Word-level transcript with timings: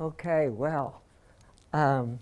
Okay, 0.00 0.48
well, 0.48 1.02
um, 1.74 2.18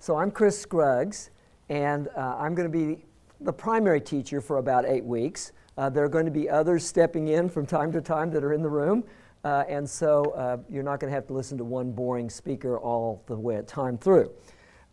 so 0.00 0.16
I'm 0.16 0.28
Chris 0.32 0.60
Scruggs, 0.60 1.30
and 1.68 2.08
uh, 2.16 2.34
I'm 2.36 2.52
going 2.56 2.66
to 2.66 2.78
be 2.78 3.04
the 3.40 3.52
primary 3.52 4.00
teacher 4.00 4.40
for 4.40 4.58
about 4.58 4.84
eight 4.84 5.04
weeks. 5.04 5.52
Uh, 5.78 5.88
there 5.88 6.02
are 6.02 6.08
going 6.08 6.24
to 6.24 6.32
be 6.32 6.50
others 6.50 6.84
stepping 6.84 7.28
in 7.28 7.48
from 7.48 7.64
time 7.64 7.92
to 7.92 8.00
time 8.00 8.32
that 8.32 8.42
are 8.42 8.52
in 8.52 8.60
the 8.60 8.68
room, 8.68 9.04
uh, 9.44 9.62
and 9.68 9.88
so 9.88 10.32
uh, 10.32 10.56
you're 10.68 10.82
not 10.82 10.98
going 10.98 11.08
to 11.08 11.14
have 11.14 11.28
to 11.28 11.32
listen 11.32 11.56
to 11.58 11.62
one 11.62 11.92
boring 11.92 12.28
speaker 12.28 12.76
all 12.76 13.22
the 13.26 13.36
way 13.36 13.62
time 13.68 13.96
through. 13.96 14.28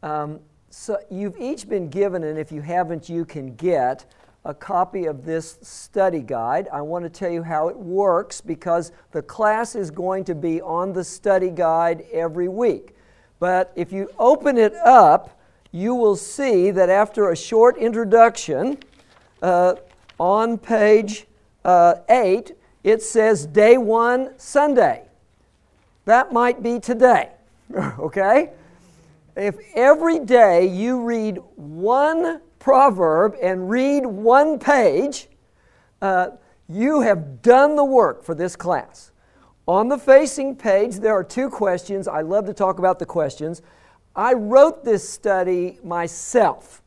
Um, 0.03 0.39
so 0.69 0.99
you've 1.09 1.39
each 1.39 1.67
been 1.67 1.89
given, 1.89 2.25
and 2.25 2.37
if 2.37 2.51
you 2.51 2.61
haven't, 2.61 3.09
you 3.09 3.25
can 3.25 3.55
get 3.55 4.05
a 4.45 4.53
copy 4.53 5.05
of 5.05 5.23
this 5.23 5.57
study 5.61 6.21
guide. 6.21 6.67
I 6.71 6.81
want 6.81 7.03
to 7.05 7.09
tell 7.09 7.31
you 7.31 7.43
how 7.43 7.69
it 7.69 7.77
works 7.77 8.41
because 8.41 8.91
the 9.11 9.21
class 9.21 9.75
is 9.75 9.89
going 9.89 10.25
to 10.25 10.35
be 10.35 10.61
on 10.61 10.91
the 10.93 11.03
study 11.03 11.49
guide 11.49 12.05
every 12.11 12.49
week. 12.49 12.95
But 13.39 13.71
if 13.75 13.91
you 13.91 14.09
open 14.19 14.57
it 14.57 14.73
up, 14.75 15.39
you 15.71 15.95
will 15.95 16.15
see 16.15 16.71
that 16.71 16.89
after 16.89 17.31
a 17.31 17.35
short 17.35 17.77
introduction, 17.77 18.77
uh, 19.41 19.75
on 20.19 20.57
page 20.57 21.25
uh, 21.65 21.95
8, 22.09 22.51
it 22.83 23.01
says 23.01 23.45
day 23.45 23.77
one, 23.77 24.37
Sunday. 24.37 25.03
That 26.05 26.33
might 26.33 26.61
be 26.61 26.79
today, 26.79 27.31
okay? 27.99 28.51
If 29.35 29.55
every 29.75 30.19
day 30.19 30.67
you 30.67 31.03
read 31.03 31.39
one 31.55 32.41
proverb 32.59 33.35
and 33.41 33.69
read 33.69 34.05
one 34.05 34.59
page, 34.59 35.27
uh, 36.01 36.29
you 36.69 37.01
have 37.01 37.41
done 37.41 37.75
the 37.75 37.83
work 37.83 38.23
for 38.23 38.35
this 38.35 38.55
class. 38.55 39.11
On 39.67 39.87
the 39.87 39.97
facing 39.97 40.55
page, 40.55 40.97
there 40.97 41.13
are 41.13 41.23
two 41.23 41.49
questions. 41.49 42.07
I 42.07 42.21
love 42.21 42.45
to 42.45 42.53
talk 42.53 42.77
about 42.79 42.99
the 42.99 43.05
questions. 43.05 43.61
I 44.15 44.33
wrote 44.33 44.83
this 44.83 45.07
study 45.07 45.79
myself, 45.83 46.83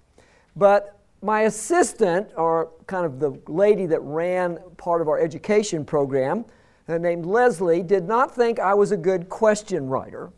but 0.55 1.01
my 1.23 1.43
assistant, 1.43 2.29
or 2.37 2.71
kind 2.87 3.05
of 3.05 3.19
the 3.19 3.41
lady 3.49 3.87
that 3.87 4.01
ran 4.03 4.59
part 4.77 5.01
of 5.01 5.09
our 5.09 5.19
education 5.19 5.85
program, 5.85 6.45
named 6.87 7.27
Leslie, 7.27 7.83
did 7.83 8.07
not 8.07 8.33
think 8.33 8.61
I 8.61 8.75
was 8.75 8.93
a 8.93 8.97
good 8.97 9.29
question 9.29 9.89
writer. 9.89 10.31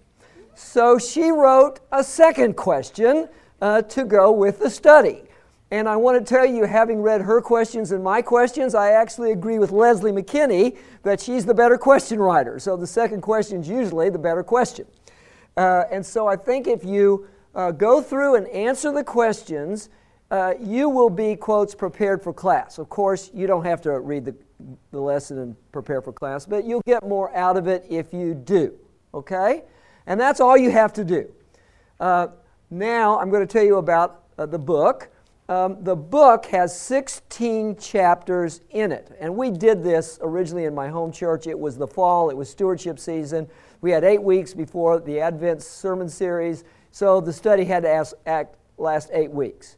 So 0.58 0.98
she 0.98 1.30
wrote 1.30 1.78
a 1.92 2.02
second 2.02 2.56
question 2.56 3.28
uh, 3.62 3.82
to 3.82 4.04
go 4.04 4.32
with 4.32 4.58
the 4.58 4.68
study. 4.68 5.22
And 5.70 5.88
I 5.88 5.94
want 5.94 6.18
to 6.18 6.28
tell 6.28 6.44
you, 6.44 6.64
having 6.64 7.00
read 7.00 7.20
her 7.20 7.40
questions 7.40 7.92
and 7.92 8.02
my 8.02 8.20
questions, 8.22 8.74
I 8.74 8.90
actually 8.90 9.30
agree 9.30 9.60
with 9.60 9.70
Leslie 9.70 10.10
McKinney 10.10 10.76
that 11.04 11.20
she's 11.20 11.46
the 11.46 11.54
better 11.54 11.78
question 11.78 12.18
writer. 12.18 12.58
So 12.58 12.76
the 12.76 12.88
second 12.88 13.20
question 13.20 13.60
is 13.60 13.68
usually 13.68 14.10
the 14.10 14.18
better 14.18 14.42
question. 14.42 14.86
Uh, 15.56 15.84
and 15.92 16.04
so 16.04 16.26
I 16.26 16.34
think 16.34 16.66
if 16.66 16.84
you 16.84 17.28
uh, 17.54 17.70
go 17.70 18.02
through 18.02 18.34
and 18.34 18.48
answer 18.48 18.90
the 18.90 19.04
questions, 19.04 19.90
uh, 20.32 20.54
you 20.60 20.88
will 20.88 21.10
be, 21.10 21.36
quotes, 21.36 21.72
prepared 21.72 22.20
for 22.20 22.32
class. 22.32 22.78
Of 22.78 22.88
course, 22.88 23.30
you 23.32 23.46
don't 23.46 23.64
have 23.64 23.80
to 23.82 24.00
read 24.00 24.24
the, 24.24 24.34
the 24.90 25.00
lesson 25.00 25.38
and 25.38 25.56
prepare 25.70 26.02
for 26.02 26.12
class, 26.12 26.46
but 26.46 26.64
you'll 26.64 26.82
get 26.84 27.06
more 27.06 27.32
out 27.36 27.56
of 27.56 27.68
it 27.68 27.86
if 27.88 28.12
you 28.12 28.34
do. 28.34 28.74
Okay? 29.14 29.62
And 30.08 30.18
that's 30.18 30.40
all 30.40 30.56
you 30.56 30.70
have 30.70 30.94
to 30.94 31.04
do. 31.04 31.30
Uh, 32.00 32.28
now 32.70 33.18
I'm 33.20 33.30
going 33.30 33.46
to 33.46 33.52
tell 33.52 33.62
you 33.62 33.76
about 33.76 34.22
uh, 34.38 34.46
the 34.46 34.58
book. 34.58 35.10
Um, 35.50 35.84
the 35.84 35.94
book 35.94 36.46
has 36.46 36.78
16 36.78 37.76
chapters 37.76 38.62
in 38.70 38.90
it. 38.90 39.14
And 39.20 39.36
we 39.36 39.50
did 39.50 39.84
this 39.84 40.18
originally 40.22 40.64
in 40.64 40.74
my 40.74 40.88
home 40.88 41.12
church. 41.12 41.46
It 41.46 41.58
was 41.58 41.76
the 41.76 41.86
fall, 41.86 42.30
it 42.30 42.36
was 42.36 42.48
stewardship 42.48 42.98
season. 42.98 43.48
We 43.82 43.90
had 43.90 44.02
eight 44.02 44.22
weeks 44.22 44.54
before 44.54 44.98
the 44.98 45.20
Advent 45.20 45.62
sermon 45.62 46.08
series, 46.08 46.64
so 46.90 47.20
the 47.20 47.32
study 47.32 47.64
had 47.64 47.82
to 47.82 47.90
ask, 47.90 48.14
act, 48.26 48.56
last 48.78 49.10
eight 49.12 49.30
weeks. 49.30 49.76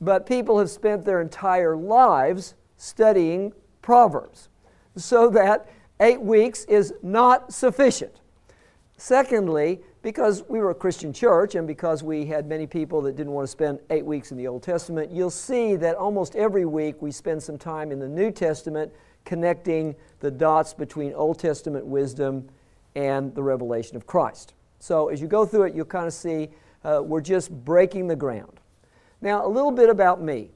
But 0.00 0.26
people 0.26 0.58
have 0.58 0.70
spent 0.70 1.04
their 1.04 1.22
entire 1.22 1.74
lives 1.74 2.54
studying 2.76 3.52
Proverbs, 3.82 4.50
so 4.94 5.30
that 5.30 5.68
eight 6.00 6.20
weeks 6.20 6.64
is 6.64 6.92
not 7.02 7.52
sufficient. 7.52 8.20
Secondly, 9.00 9.80
because 10.02 10.44
we 10.46 10.58
were 10.58 10.72
a 10.72 10.74
Christian 10.74 11.10
church 11.10 11.54
and 11.54 11.66
because 11.66 12.02
we 12.02 12.26
had 12.26 12.46
many 12.46 12.66
people 12.66 13.00
that 13.00 13.16
didn't 13.16 13.32
want 13.32 13.44
to 13.44 13.50
spend 13.50 13.80
eight 13.88 14.04
weeks 14.04 14.30
in 14.30 14.36
the 14.36 14.46
Old 14.46 14.62
Testament, 14.62 15.10
you'll 15.10 15.30
see 15.30 15.74
that 15.76 15.96
almost 15.96 16.36
every 16.36 16.66
week 16.66 17.00
we 17.00 17.10
spend 17.10 17.42
some 17.42 17.56
time 17.56 17.92
in 17.92 17.98
the 17.98 18.06
New 18.06 18.30
Testament 18.30 18.92
connecting 19.24 19.96
the 20.20 20.30
dots 20.30 20.74
between 20.74 21.14
Old 21.14 21.38
Testament 21.38 21.86
wisdom 21.86 22.46
and 22.94 23.34
the 23.34 23.42
revelation 23.42 23.96
of 23.96 24.06
Christ. 24.06 24.52
So 24.80 25.08
as 25.08 25.18
you 25.22 25.28
go 25.28 25.46
through 25.46 25.62
it, 25.62 25.74
you'll 25.74 25.86
kind 25.86 26.06
of 26.06 26.12
see 26.12 26.50
uh, 26.84 27.00
we're 27.02 27.22
just 27.22 27.50
breaking 27.64 28.06
the 28.06 28.16
ground. 28.16 28.60
Now, 29.22 29.46
a 29.46 29.48
little 29.48 29.72
bit 29.72 29.88
about 29.88 30.20
me. 30.20 30.50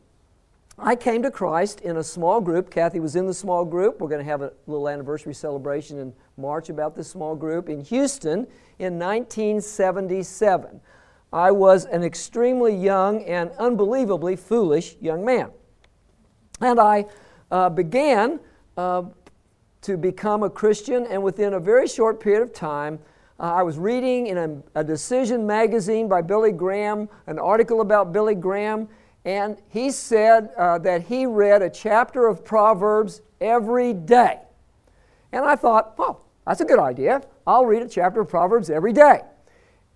I 0.78 0.96
came 0.96 1.22
to 1.22 1.30
Christ 1.30 1.80
in 1.82 1.98
a 1.98 2.02
small 2.02 2.40
group. 2.40 2.68
Kathy 2.68 2.98
was 2.98 3.14
in 3.14 3.26
the 3.26 3.34
small 3.34 3.64
group. 3.64 4.00
We're 4.00 4.08
going 4.08 4.24
to 4.24 4.30
have 4.30 4.42
a 4.42 4.52
little 4.66 4.88
anniversary 4.88 5.34
celebration 5.34 5.98
in 5.98 6.12
March 6.36 6.68
about 6.68 6.96
this 6.96 7.08
small 7.08 7.36
group 7.36 7.68
in 7.68 7.80
Houston 7.84 8.46
in 8.80 8.98
1977. 8.98 10.80
I 11.32 11.50
was 11.52 11.84
an 11.84 12.02
extremely 12.02 12.74
young 12.74 13.22
and 13.24 13.50
unbelievably 13.52 14.36
foolish 14.36 14.96
young 15.00 15.24
man. 15.24 15.50
And 16.60 16.80
I 16.80 17.06
uh, 17.52 17.70
began 17.70 18.40
uh, 18.76 19.04
to 19.82 19.96
become 19.96 20.42
a 20.42 20.50
Christian, 20.50 21.06
and 21.06 21.22
within 21.22 21.54
a 21.54 21.60
very 21.60 21.86
short 21.86 22.18
period 22.20 22.42
of 22.42 22.52
time, 22.52 22.98
uh, 23.38 23.52
I 23.52 23.62
was 23.62 23.78
reading 23.78 24.28
in 24.28 24.38
a, 24.38 24.80
a 24.80 24.84
Decision 24.84 25.46
magazine 25.46 26.08
by 26.08 26.22
Billy 26.22 26.52
Graham 26.52 27.08
an 27.26 27.38
article 27.38 27.80
about 27.80 28.12
Billy 28.12 28.34
Graham, 28.34 28.88
and 29.24 29.56
he 29.68 29.90
said 29.90 30.50
uh, 30.56 30.78
that 30.78 31.02
he 31.02 31.26
read 31.26 31.62
a 31.62 31.70
chapter 31.70 32.26
of 32.26 32.44
Proverbs 32.44 33.22
every 33.40 33.92
day. 33.92 34.40
And 35.32 35.44
I 35.44 35.56
thought, 35.56 35.94
oh, 35.98 36.20
that's 36.46 36.60
a 36.60 36.64
good 36.64 36.78
idea. 36.78 37.22
I'll 37.46 37.64
read 37.64 37.82
a 37.82 37.88
chapter 37.88 38.20
of 38.20 38.28
Proverbs 38.28 38.70
every 38.70 38.92
day. 38.92 39.20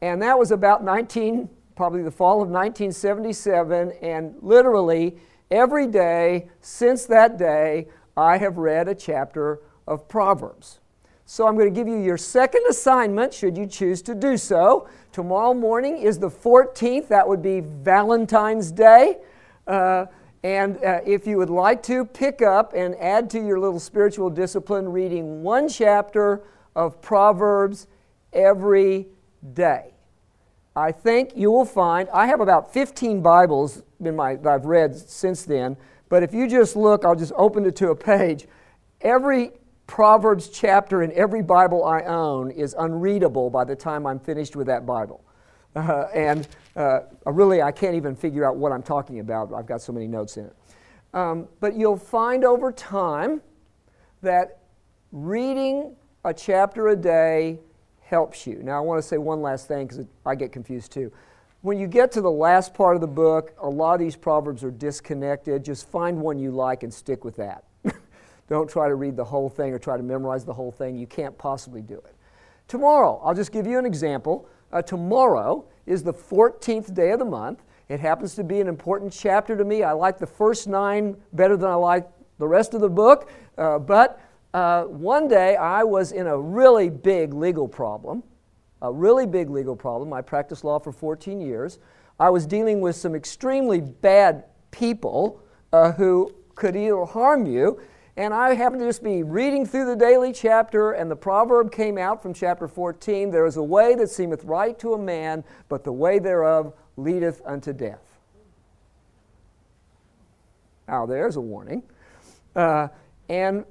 And 0.00 0.22
that 0.22 0.38
was 0.38 0.50
about 0.50 0.83
19, 0.83 1.49
probably 1.77 2.03
the 2.03 2.11
fall 2.11 2.43
of 2.43 2.49
1977. 2.49 3.93
And 4.03 4.34
literally 4.41 5.19
every 5.50 5.87
day 5.87 6.49
since 6.61 7.05
that 7.06 7.37
day, 7.37 7.88
I 8.17 8.38
have 8.38 8.56
read 8.56 8.88
a 8.88 8.94
chapter 8.94 9.61
of 9.87 10.09
Proverbs. 10.09 10.81
So 11.25 11.47
I'm 11.47 11.56
going 11.56 11.72
to 11.72 11.78
give 11.78 11.87
you 11.87 11.99
your 11.99 12.17
second 12.17 12.62
assignment, 12.71 13.34
should 13.34 13.56
you 13.56 13.67
choose 13.67 14.00
to 14.03 14.15
do 14.15 14.38
so. 14.38 14.88
Tomorrow 15.13 15.55
morning 15.55 15.99
is 15.99 16.19
the 16.19 16.31
14th. 16.31 17.09
That 17.09 17.27
would 17.27 17.43
be 17.43 17.61
Valentine's 17.61 18.71
Day. 18.71 19.17
Uh, 19.67 20.07
and 20.43 20.83
uh, 20.85 21.01
if 21.05 21.27
you 21.27 21.39
would 21.39 21.51
like 21.51 21.83
to, 21.85 22.05
pick 22.05 22.43
up 22.43 22.73
and 22.75 22.95
add 22.97 23.29
to 23.31 23.45
your 23.45 23.59
little 23.59 23.81
spiritual 23.81 24.31
discipline 24.31 24.89
reading 24.89 25.43
one 25.43 25.69
chapter 25.69 26.43
of 26.77 27.01
Proverbs 27.01 27.89
every 28.33 29.09
day. 29.55 29.95
I 30.77 30.93
think 30.93 31.33
you 31.35 31.51
will 31.51 31.65
find, 31.65 32.09
I 32.11 32.27
have 32.27 32.41
about 32.41 32.73
15 32.73 33.21
Bibles 33.21 33.83
in 33.99 34.15
my, 34.15 34.37
that 34.37 34.49
I've 34.49 34.67
read 34.67 34.95
since 34.95 35.45
then, 35.45 35.77
but 36.09 36.23
if 36.23 36.33
you 36.33 36.49
just 36.49 36.77
look, 36.77 37.05
I'll 37.05 37.17
just 37.17 37.33
open 37.35 37.67
it 37.67 37.75
to 37.77 37.91
a 37.91 37.97
page. 37.97 38.47
Every 39.01 39.53
Proverbs 39.88 40.50
chapter 40.50 41.03
in 41.03 41.10
every 41.12 41.43
Bible 41.43 41.82
I 41.82 42.03
own 42.03 42.53
is 42.53 42.76
unreadable 42.78 43.50
by 43.50 43.65
the 43.65 43.75
time 43.75 44.06
I'm 44.06 44.21
finished 44.21 44.54
with 44.54 44.69
that 44.69 44.87
Bible. 44.87 45.25
Uh, 45.75 46.04
and 46.15 46.47
uh, 46.76 47.00
really, 47.25 47.62
I 47.62 47.72
can't 47.72 47.97
even 47.97 48.15
figure 48.15 48.44
out 48.44 48.56
what 48.56 48.71
I'm 48.71 48.82
talking 48.82 49.19
about. 49.19 49.53
I've 49.53 49.66
got 49.66 49.81
so 49.81 49.93
many 49.93 50.06
notes 50.06 50.37
in 50.37 50.44
it. 50.44 50.56
Um, 51.15 51.49
but 51.59 51.75
you'll 51.75 51.97
find 51.97 52.44
over 52.44 52.71
time 52.71 53.41
that 54.22 54.59
reading 55.10 55.97
a 56.25 56.34
chapter 56.34 56.88
a 56.88 56.97
day 56.97 57.59
helps 58.03 58.47
you. 58.47 58.60
Now, 58.62 58.76
I 58.76 58.81
want 58.81 59.00
to 59.00 59.09
say 59.09 59.16
one 59.16 59.41
last 59.41 59.69
thing 59.69 59.87
because 59.87 60.05
I 60.26 60.34
get 60.34 60.52
confused 60.52 60.93
too. 60.93 61.11
When 61.62 61.79
you 61.79 61.87
get 61.87 62.12
to 62.12 62.20
the 62.20 62.31
last 62.31 62.75
part 62.75 62.94
of 62.94 63.00
the 63.00 63.08
book, 63.08 63.55
a 63.58 63.69
lot 63.69 63.94
of 63.94 64.00
these 64.00 64.17
proverbs 64.17 64.62
are 64.62 64.70
disconnected. 64.70 65.64
Just 65.64 65.88
find 65.88 66.20
one 66.20 66.38
you 66.38 66.50
like 66.50 66.82
and 66.82 66.93
stick 66.93 67.25
with 67.25 67.37
that. 67.37 67.64
Don't 68.49 68.69
try 68.69 68.89
to 68.89 68.95
read 68.95 69.17
the 69.17 69.25
whole 69.25 69.49
thing 69.49 69.73
or 69.73 69.79
try 69.79 69.97
to 69.97 70.03
memorize 70.03 70.45
the 70.45 70.55
whole 70.55 70.73
thing. 70.73 70.97
You 70.97 71.06
can't 71.06 71.37
possibly 71.37 71.83
do 71.83 71.97
it. 71.97 72.15
Tomorrow, 72.67 73.21
I'll 73.23 73.35
just 73.35 73.53
give 73.53 73.67
you 73.67 73.79
an 73.79 73.87
example. 73.87 74.49
Uh, 74.73 74.83
tomorrow 74.83 75.65
is 75.87 76.03
the 76.03 76.12
14th 76.12 76.95
day 76.95 77.11
of 77.12 77.19
the 77.19 77.25
month. 77.25 77.62
It 77.89 78.00
happens 78.00 78.35
to 78.35 78.45
be 78.45 78.61
an 78.61 78.69
important 78.69 79.12
chapter 79.12 79.56
to 79.56 79.65
me. 79.65 79.83
I 79.83 79.93
like 79.93 80.19
the 80.19 80.27
first 80.27 80.69
nine 80.69 81.17
better 81.33 81.56
than 81.56 81.71
I 81.71 81.75
like 81.75 82.06
the 82.39 82.47
rest 82.47 82.75
of 82.75 82.81
the 82.81 82.89
book. 82.89 83.31
Uh, 83.56 83.79
but 83.79 84.21
uh, 84.55 84.85
one 84.85 85.29
day 85.29 85.56
I 85.56 85.83
was 85.83 86.12
in 86.12 86.27
a 86.27 86.39
really 86.39 86.91
big 86.91 87.33
legal 87.35 87.69
problem, 87.69 88.23
a 88.83 88.93
really 88.93 89.27
big 89.27 89.51
legal 89.51 89.77
problem. 89.77 90.12
I 90.12 90.21
practiced 90.21 90.65
law 90.65 90.79
for 90.79 90.93
14 90.93 91.41
years. 91.41 91.79
I 92.21 92.31
was 92.31 92.47
dealing 92.47 92.81
with 92.81 92.97
some 92.97 93.15
extremely 93.15 93.81
bad 93.81 94.44
people 94.71 95.43
uh, 95.73 95.93
who 95.93 96.35
could 96.55 96.77
either 96.77 97.05
harm 97.05 97.47
you 97.47 97.81
and 98.19 98.35
I 98.35 98.55
happened 98.55 98.81
to 98.81 98.87
just 98.87 99.05
be 99.05 99.23
reading 99.23 99.65
through 99.65 99.87
the 99.87 99.94
daily 99.94 100.32
chapter, 100.32 100.91
and 100.91 101.09
the 101.09 101.15
proverb 101.15 101.70
came 101.70 101.97
out 101.97 102.20
from 102.20 102.35
chapter 102.35 102.67
14 102.67 103.31
There 103.31 103.47
is 103.47 103.56
a 103.56 103.62
way 103.62 103.94
that 103.94 104.11
seemeth 104.11 104.43
right 104.43 104.76
to 104.81 104.94
a 104.94 104.99
man, 104.99 105.44
but 105.69 105.85
the 105.85 105.93
way 105.93 106.19
thereof 106.19 106.75
leadeth 106.97 107.41
unto 107.44 107.73
death. 107.73 108.19
Now, 110.88 111.06
there's 111.06 111.37
a 111.37 111.41
warning. 111.41 111.85
Uh, 112.56 112.88
and 113.29 113.65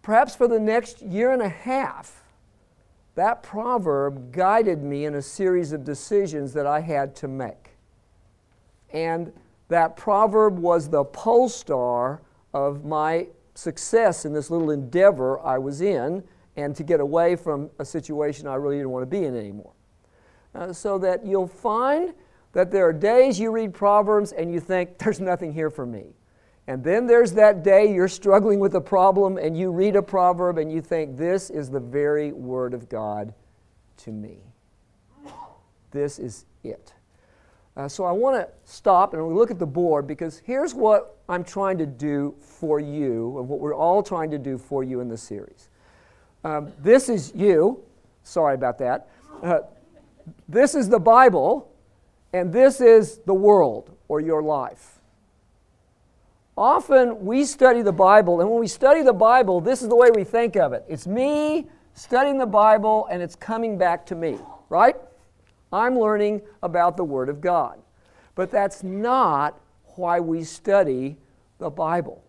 perhaps 0.00 0.34
for 0.34 0.48
the 0.48 0.58
next 0.58 1.02
year 1.02 1.32
and 1.32 1.42
a 1.42 1.48
half, 1.50 2.24
that 3.16 3.42
proverb 3.42 4.32
guided 4.32 4.82
me 4.82 5.04
in 5.04 5.16
a 5.16 5.22
series 5.22 5.72
of 5.72 5.84
decisions 5.84 6.54
that 6.54 6.66
I 6.66 6.80
had 6.80 7.14
to 7.16 7.28
make. 7.28 7.72
And 8.94 9.30
that 9.68 9.98
proverb 9.98 10.58
was 10.58 10.88
the 10.88 11.04
pole 11.04 11.50
star 11.50 12.22
of 12.54 12.86
my 12.86 13.26
success 13.54 14.24
in 14.24 14.32
this 14.32 14.50
little 14.50 14.70
endeavor 14.70 15.40
I 15.40 15.58
was 15.58 15.80
in 15.80 16.22
and 16.56 16.74
to 16.76 16.82
get 16.82 17.00
away 17.00 17.36
from 17.36 17.70
a 17.78 17.84
situation 17.84 18.46
I 18.46 18.54
really 18.54 18.76
didn't 18.76 18.90
want 18.90 19.02
to 19.02 19.06
be 19.06 19.24
in 19.24 19.36
anymore. 19.36 19.72
Uh, 20.54 20.72
so 20.72 20.98
that 20.98 21.24
you'll 21.24 21.46
find 21.46 22.12
that 22.52 22.70
there 22.70 22.86
are 22.86 22.92
days 22.92 23.38
you 23.38 23.50
read 23.50 23.72
Proverbs 23.72 24.32
and 24.32 24.52
you 24.52 24.60
think, 24.60 24.98
there's 24.98 25.20
nothing 25.20 25.52
here 25.52 25.70
for 25.70 25.86
me. 25.86 26.06
And 26.66 26.84
then 26.84 27.06
there's 27.06 27.32
that 27.32 27.64
day 27.64 27.92
you're 27.92 28.08
struggling 28.08 28.60
with 28.60 28.74
a 28.74 28.80
problem 28.80 29.38
and 29.38 29.56
you 29.56 29.70
read 29.70 29.96
a 29.96 30.02
proverb 30.02 30.58
and 30.58 30.70
you 30.70 30.80
think, 30.80 31.16
this 31.16 31.50
is 31.50 31.68
the 31.70 31.80
very 31.80 32.32
word 32.32 32.74
of 32.74 32.88
God 32.88 33.34
to 33.98 34.12
me. 34.12 34.38
This 35.90 36.18
is 36.18 36.44
it. 36.62 36.92
Uh, 37.76 37.88
so 37.88 38.04
I 38.04 38.12
want 38.12 38.36
to 38.36 38.48
stop 38.64 39.14
and 39.14 39.34
look 39.34 39.50
at 39.50 39.58
the 39.58 39.66
board 39.66 40.06
because 40.06 40.38
here's 40.38 40.74
what 40.74 41.16
I'm 41.28 41.44
trying 41.44 41.78
to 41.78 41.86
do 41.86 42.34
for 42.40 42.80
you 42.80 43.38
and 43.38 43.48
what 43.48 43.60
we're 43.60 43.74
all 43.74 44.02
trying 44.02 44.30
to 44.32 44.38
do 44.38 44.58
for 44.58 44.82
you 44.82 45.00
in 45.00 45.08
this 45.08 45.22
series. 45.22 45.68
Um, 46.42 46.72
this 46.82 47.08
is 47.08 47.32
you. 47.34 47.82
Sorry 48.22 48.54
about 48.54 48.78
that. 48.78 49.08
Uh, 49.42 49.60
this 50.48 50.74
is 50.74 50.88
the 50.88 50.98
Bible, 50.98 51.72
and 52.32 52.52
this 52.52 52.80
is 52.80 53.18
the 53.18 53.34
world 53.34 53.90
or 54.08 54.20
your 54.20 54.42
life. 54.42 55.00
Often 56.56 57.24
we 57.24 57.44
study 57.44 57.82
the 57.82 57.92
Bible, 57.92 58.40
and 58.40 58.50
when 58.50 58.60
we 58.60 58.66
study 58.66 59.02
the 59.02 59.12
Bible, 59.12 59.60
this 59.60 59.80
is 59.82 59.88
the 59.88 59.96
way 59.96 60.10
we 60.14 60.24
think 60.24 60.56
of 60.56 60.72
it 60.72 60.84
it's 60.88 61.06
me 61.06 61.68
studying 61.94 62.38
the 62.38 62.46
Bible, 62.46 63.06
and 63.10 63.22
it's 63.22 63.36
coming 63.36 63.78
back 63.78 64.06
to 64.06 64.14
me, 64.14 64.38
right? 64.68 64.96
I'm 65.72 65.98
learning 65.98 66.42
about 66.62 66.96
the 66.96 67.04
Word 67.04 67.28
of 67.28 67.40
God. 67.40 67.78
But 68.34 68.50
that's 68.50 68.82
not 68.82 69.60
why 69.96 70.20
we 70.20 70.44
study 70.44 71.16
the 71.58 71.70
Bible. 71.70 72.24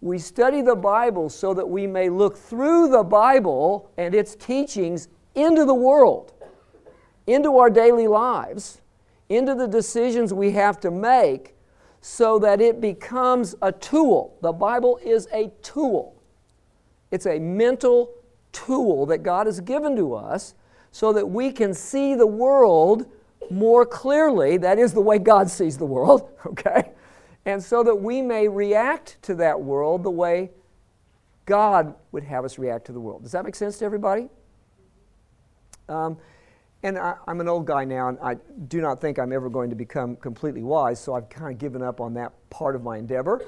We 0.00 0.18
study 0.18 0.60
the 0.60 0.76
Bible 0.76 1.30
so 1.30 1.54
that 1.54 1.68
we 1.68 1.86
may 1.86 2.10
look 2.10 2.36
through 2.36 2.88
the 2.88 3.02
Bible 3.02 3.90
and 3.96 4.14
its 4.14 4.34
teachings 4.34 5.08
into 5.34 5.64
the 5.64 5.74
world, 5.74 6.32
into 7.26 7.56
our 7.56 7.70
daily 7.70 8.06
lives, 8.06 8.82
into 9.28 9.54
the 9.54 9.66
decisions 9.66 10.34
we 10.34 10.50
have 10.52 10.78
to 10.80 10.90
make, 10.90 11.54
so 12.02 12.38
that 12.38 12.60
it 12.60 12.82
becomes 12.82 13.54
a 13.62 13.72
tool. 13.72 14.36
The 14.42 14.52
Bible 14.52 15.00
is 15.02 15.26
a 15.32 15.50
tool, 15.62 16.22
it's 17.10 17.26
a 17.26 17.38
mental 17.38 18.12
tool 18.52 19.06
that 19.06 19.22
God 19.22 19.46
has 19.46 19.60
given 19.60 19.96
to 19.96 20.14
us 20.14 20.54
so 20.94 21.12
that 21.12 21.28
we 21.28 21.50
can 21.50 21.74
see 21.74 22.14
the 22.14 22.24
world 22.24 23.04
more 23.50 23.84
clearly. 23.84 24.56
That 24.58 24.78
is 24.78 24.92
the 24.92 25.00
way 25.00 25.18
God 25.18 25.50
sees 25.50 25.76
the 25.76 25.84
world, 25.84 26.30
okay? 26.46 26.92
And 27.44 27.60
so 27.60 27.82
that 27.82 27.96
we 27.96 28.22
may 28.22 28.46
react 28.46 29.20
to 29.22 29.34
that 29.34 29.60
world 29.60 30.04
the 30.04 30.12
way 30.12 30.52
God 31.46 31.96
would 32.12 32.22
have 32.22 32.44
us 32.44 32.60
react 32.60 32.86
to 32.86 32.92
the 32.92 33.00
world. 33.00 33.24
Does 33.24 33.32
that 33.32 33.44
make 33.44 33.56
sense 33.56 33.76
to 33.78 33.84
everybody? 33.84 34.28
Um, 35.88 36.16
and 36.84 36.96
I, 36.96 37.16
am 37.26 37.40
an 37.40 37.48
old 37.48 37.66
guy 37.66 37.84
now, 37.84 38.10
and 38.10 38.18
I 38.22 38.36
do 38.68 38.80
not 38.80 39.00
think 39.00 39.18
I'm 39.18 39.32
ever 39.32 39.50
going 39.50 39.70
to 39.70 39.76
become 39.76 40.14
completely 40.14 40.62
wise, 40.62 41.00
so 41.00 41.14
I've 41.14 41.28
kind 41.28 41.50
of 41.50 41.58
given 41.58 41.82
up 41.82 42.00
on 42.00 42.14
that 42.14 42.32
part 42.50 42.76
of 42.76 42.84
my 42.84 42.98
endeavor. 42.98 43.44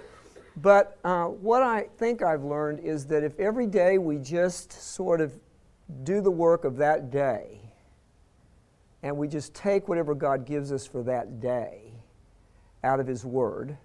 But 0.57 0.99
uh, 1.05 1.27
what 1.27 1.63
I 1.63 1.87
think 1.97 2.25
I've 2.25 2.43
learned 2.43 2.81
is 2.81 3.07
that 3.07 3.23
if 3.23 3.39
every 3.39 3.69
day 3.69 3.99
we 3.99 4.19
just 4.19 4.73
sort 4.73 5.21
of 5.21 5.39
do 6.03 6.21
the 6.21 6.31
work 6.31 6.65
of 6.65 6.77
that 6.77 7.11
day, 7.11 7.61
and 9.03 9.17
we 9.17 9.29
just 9.29 9.55
take 9.55 9.89
whatever 9.89 10.15
God 10.15 10.45
gives 10.45 10.73
us 10.73 10.87
for 10.87 11.03
that 11.05 11.41
day 11.41 11.93
out 12.83 13.01
of 13.01 13.07
His 13.07 13.25
Word, 13.25 13.77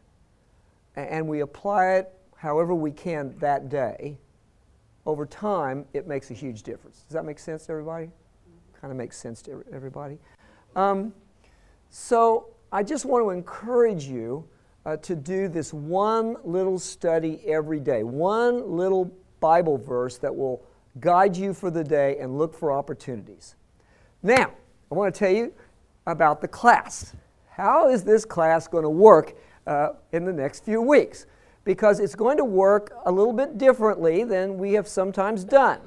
and 0.95 1.27
we 1.27 1.41
apply 1.41 1.93
it 1.93 2.13
however 2.35 2.73
we 2.73 2.91
can 2.91 3.35
that 3.37 3.69
day, 3.69 4.17
over 5.05 5.25
time, 5.25 5.85
it 5.93 6.07
makes 6.07 6.31
a 6.31 6.33
huge 6.33 6.63
difference. 6.63 7.01
Does 7.01 7.13
that 7.13 7.25
make 7.25 7.39
sense 7.39 7.65
to 7.65 7.71
everybody? 7.71 8.09
Kind 8.79 8.91
of 8.91 8.97
makes 8.97 9.17
sense 9.17 9.41
to 9.43 9.63
everybody. 9.71 10.17
Um, 10.75 11.13
so 11.89 12.47
I 12.71 12.83
just 12.83 13.05
want 13.05 13.23
to 13.23 13.29
encourage 13.29 14.05
you 14.05 14.47
uh, 14.85 14.97
to 14.97 15.15
do 15.15 15.47
this 15.47 15.73
one 15.73 16.35
little 16.43 16.79
study 16.79 17.41
every 17.45 17.79
day, 17.79 18.03
one 18.03 18.75
little 18.75 19.11
Bible 19.39 19.77
verse 19.77 20.17
that 20.19 20.35
will 20.35 20.63
guide 20.99 21.37
you 21.37 21.53
for 21.53 21.71
the 21.71 21.83
day, 21.83 22.17
and 22.19 22.37
look 22.37 22.53
for 22.53 22.71
opportunities. 22.71 23.55
Now, 24.23 24.51
I 24.91 24.95
want 24.95 25.13
to 25.13 25.19
tell 25.19 25.31
you 25.33 25.53
about 26.05 26.41
the 26.41 26.47
class. 26.47 27.13
How 27.49 27.89
is 27.89 28.03
this 28.03 28.25
class 28.25 28.67
going 28.67 28.83
to 28.83 28.89
work 28.89 29.35
uh, 29.67 29.93
in 30.11 30.25
the 30.25 30.33
next 30.33 30.65
few 30.65 30.81
weeks? 30.81 31.25
Because 31.63 31.99
it's 31.99 32.15
going 32.15 32.37
to 32.37 32.45
work 32.45 32.93
a 33.05 33.11
little 33.11 33.33
bit 33.33 33.57
differently 33.57 34.23
than 34.23 34.57
we 34.57 34.73
have 34.73 34.87
sometimes 34.87 35.43
done. 35.43 35.79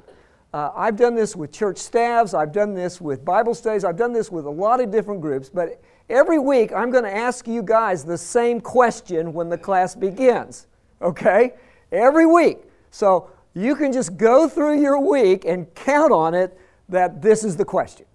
Uh, 0.53 0.71
I've 0.73 0.95
done 0.95 1.15
this 1.15 1.35
with 1.35 1.51
church 1.51 1.77
staffs, 1.77 2.33
I've 2.33 2.53
done 2.53 2.73
this 2.73 3.01
with 3.01 3.25
Bible 3.25 3.53
studies, 3.53 3.83
I've 3.83 3.97
done 3.97 4.13
this 4.13 4.31
with 4.31 4.45
a 4.45 4.49
lot 4.49 4.79
of 4.79 4.89
different 4.89 5.19
groups, 5.19 5.49
but 5.49 5.81
every 6.09 6.39
week 6.39 6.71
I'm 6.71 6.91
going 6.91 7.03
to 7.03 7.13
ask 7.13 7.45
you 7.45 7.61
guys 7.61 8.05
the 8.05 8.17
same 8.17 8.61
question 8.61 9.33
when 9.33 9.49
the 9.49 9.57
class 9.57 9.95
begins. 9.95 10.67
Okay? 11.01 11.55
Every 11.91 12.25
week. 12.25 12.59
So 12.89 13.29
you 13.55 13.75
can 13.75 13.93
just 13.93 14.17
go 14.17 14.47
through 14.47 14.81
your 14.81 14.99
week 14.99 15.45
and 15.45 15.73
count 15.73 16.11
on 16.11 16.33
it 16.33 16.59
that 16.89 17.21
this 17.21 17.43
is 17.43 17.55
the 17.55 17.65
question. 17.65 18.05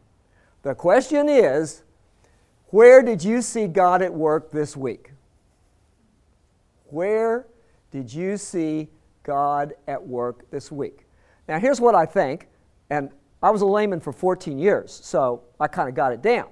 The 0.63 0.75
question 0.75 1.29
is 1.29 1.83
where 2.67 3.03
did 3.03 3.25
you 3.25 3.43
see 3.43 3.67
God 3.67 4.03
at 4.03 4.13
work 4.13 4.53
this 4.53 4.77
week? 4.77 5.11
Where 6.91 7.47
did 7.91 8.13
you 8.13 8.37
see 8.37 8.89
God 9.23 9.73
at 9.89 10.07
work 10.07 10.49
this 10.51 10.71
week? 10.71 11.07
Now, 11.49 11.59
here's 11.59 11.81
what 11.81 11.95
I 11.95 12.07
think, 12.07 12.47
and 12.91 13.11
I 13.43 13.51
was 13.51 13.63
a 13.63 13.67
layman 13.67 14.01
for 14.01 14.13
14 14.13 14.59
years, 14.59 15.01
so 15.03 15.43
I 15.59 15.67
kind 15.67 15.89
of 15.89 15.95
got 15.95 16.13
it 16.13 16.23
down. 16.23 16.49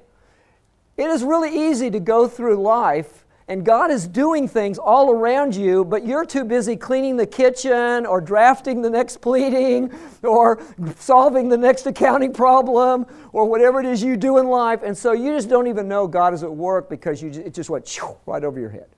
It 0.96 1.08
is 1.10 1.22
really 1.22 1.70
easy 1.70 1.90
to 1.90 2.00
go 2.00 2.26
through 2.26 2.60
life 2.60 3.26
and 3.48 3.64
God 3.64 3.90
is 3.90 4.06
doing 4.06 4.46
things 4.46 4.76
all 4.76 5.10
around 5.10 5.56
you, 5.56 5.82
but 5.82 6.06
you're 6.06 6.26
too 6.26 6.44
busy 6.44 6.76
cleaning 6.76 7.16
the 7.16 7.26
kitchen 7.26 8.04
or 8.04 8.20
drafting 8.20 8.82
the 8.82 8.90
next 8.90 9.22
pleading 9.22 9.90
or 10.22 10.60
solving 10.96 11.48
the 11.48 11.56
next 11.56 11.86
accounting 11.86 12.34
problem 12.34 13.06
or 13.32 13.46
whatever 13.46 13.80
it 13.80 13.86
is 13.86 14.02
you 14.02 14.18
do 14.18 14.36
in 14.36 14.48
life. 14.48 14.82
And 14.82 14.96
so 14.96 15.12
you 15.12 15.34
just 15.34 15.48
don't 15.48 15.66
even 15.66 15.88
know 15.88 16.06
God 16.06 16.34
is 16.34 16.42
at 16.42 16.52
work 16.52 16.90
because 16.90 17.22
you 17.22 17.30
it 17.30 17.54
just 17.54 17.70
went 17.70 17.98
right 18.26 18.44
over 18.44 18.60
your 18.60 18.68
head. 18.68 18.88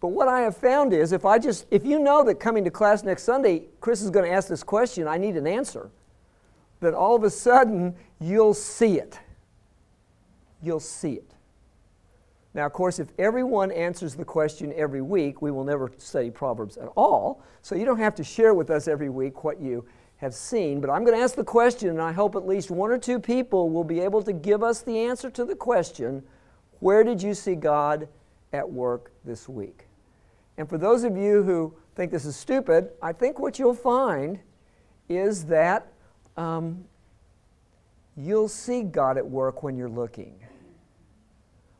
But 0.00 0.08
what 0.08 0.26
I 0.26 0.40
have 0.40 0.56
found 0.56 0.92
is 0.92 1.12
if 1.12 1.24
I 1.24 1.38
just 1.38 1.66
if 1.70 1.86
you 1.86 2.00
know 2.00 2.24
that 2.24 2.40
coming 2.40 2.64
to 2.64 2.70
class 2.70 3.04
next 3.04 3.22
Sunday, 3.22 3.66
Chris 3.80 4.02
is 4.02 4.10
going 4.10 4.28
to 4.28 4.32
ask 4.32 4.48
this 4.48 4.64
question, 4.64 5.06
I 5.06 5.18
need 5.18 5.36
an 5.36 5.46
answer, 5.46 5.90
then 6.80 6.94
all 6.94 7.14
of 7.14 7.22
a 7.22 7.30
sudden 7.30 7.94
you'll 8.18 8.54
see 8.54 8.98
it. 8.98 9.20
You'll 10.60 10.80
see 10.80 11.12
it. 11.12 11.35
Now, 12.56 12.64
of 12.64 12.72
course, 12.72 12.98
if 12.98 13.08
everyone 13.18 13.70
answers 13.70 14.14
the 14.14 14.24
question 14.24 14.72
every 14.74 15.02
week, 15.02 15.42
we 15.42 15.50
will 15.50 15.62
never 15.62 15.92
study 15.98 16.30
Proverbs 16.30 16.78
at 16.78 16.88
all. 16.96 17.42
So 17.60 17.74
you 17.74 17.84
don't 17.84 17.98
have 17.98 18.14
to 18.14 18.24
share 18.24 18.54
with 18.54 18.70
us 18.70 18.88
every 18.88 19.10
week 19.10 19.44
what 19.44 19.60
you 19.60 19.84
have 20.16 20.32
seen. 20.32 20.80
But 20.80 20.88
I'm 20.88 21.04
going 21.04 21.14
to 21.14 21.22
ask 21.22 21.34
the 21.34 21.44
question, 21.44 21.90
and 21.90 22.00
I 22.00 22.12
hope 22.12 22.34
at 22.34 22.46
least 22.46 22.70
one 22.70 22.90
or 22.90 22.96
two 22.96 23.20
people 23.20 23.68
will 23.68 23.84
be 23.84 24.00
able 24.00 24.22
to 24.22 24.32
give 24.32 24.62
us 24.62 24.80
the 24.80 25.00
answer 25.00 25.28
to 25.32 25.44
the 25.44 25.54
question 25.54 26.22
Where 26.80 27.04
did 27.04 27.22
you 27.22 27.34
see 27.34 27.56
God 27.56 28.08
at 28.54 28.66
work 28.66 29.12
this 29.22 29.50
week? 29.50 29.86
And 30.56 30.66
for 30.66 30.78
those 30.78 31.04
of 31.04 31.14
you 31.14 31.42
who 31.42 31.74
think 31.94 32.10
this 32.10 32.24
is 32.24 32.36
stupid, 32.36 32.88
I 33.02 33.12
think 33.12 33.38
what 33.38 33.58
you'll 33.58 33.74
find 33.74 34.38
is 35.10 35.44
that 35.44 35.92
um, 36.38 36.86
you'll 38.16 38.48
see 38.48 38.82
God 38.82 39.18
at 39.18 39.28
work 39.28 39.62
when 39.62 39.76
you're 39.76 39.90
looking. 39.90 40.38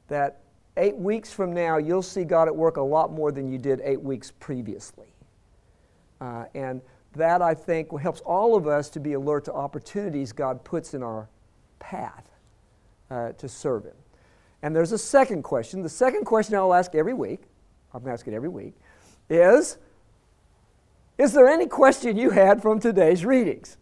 That 0.09 0.43
eight 0.77 0.97
weeks 0.97 1.33
from 1.33 1.53
now, 1.53 1.79
you'll 1.79 2.03
see 2.03 2.25
God 2.25 2.49
at 2.49 2.55
work 2.55 2.77
a 2.77 2.83
lot 2.83 3.13
more 3.13 3.33
than 3.33 3.51
you 3.51 3.59
did 3.59 3.81
eight 3.85 4.01
weeks 4.01 4.31
previously. 4.31 5.09
Uh, 6.21 6.45
and 6.55 6.81
that, 7.15 7.43
I 7.43 7.55
think, 7.55 7.99
helps 7.99 8.21
all 8.21 8.57
of 8.57 8.67
us 8.67 8.91
to 8.91 9.01
be 9.01 9.15
alert 9.15 9.45
to 9.47 9.53
opportunities 9.53 10.33
God 10.33 10.65
puts 10.65 10.95
in 10.95 11.03
our 11.03 11.29
path 11.79 12.29
uh, 13.11 13.33
to 13.33 13.49
serve 13.49 13.85
Him. 13.85 13.97
And 14.63 14.75
there's 14.75 14.93
a 14.93 14.99
second 14.99 15.43
question. 15.43 15.83
The 15.83 15.89
second 15.89 16.25
question 16.25 16.55
I'll 16.57 16.75
ask 16.75 16.95
every 16.95 17.15
week, 17.15 17.43
I'm 17.93 18.01
going 18.01 18.11
to 18.11 18.13
ask 18.13 18.27
it 18.27 18.35
every 18.35 18.49
week, 18.49 18.75
is 19.31 19.79
Is 21.19 21.33
there 21.33 21.49
any 21.49 21.67
question 21.67 22.17
you 22.17 22.31
had 22.31 22.61
from 22.61 22.81
today's 22.81 23.25
readings? 23.25 23.79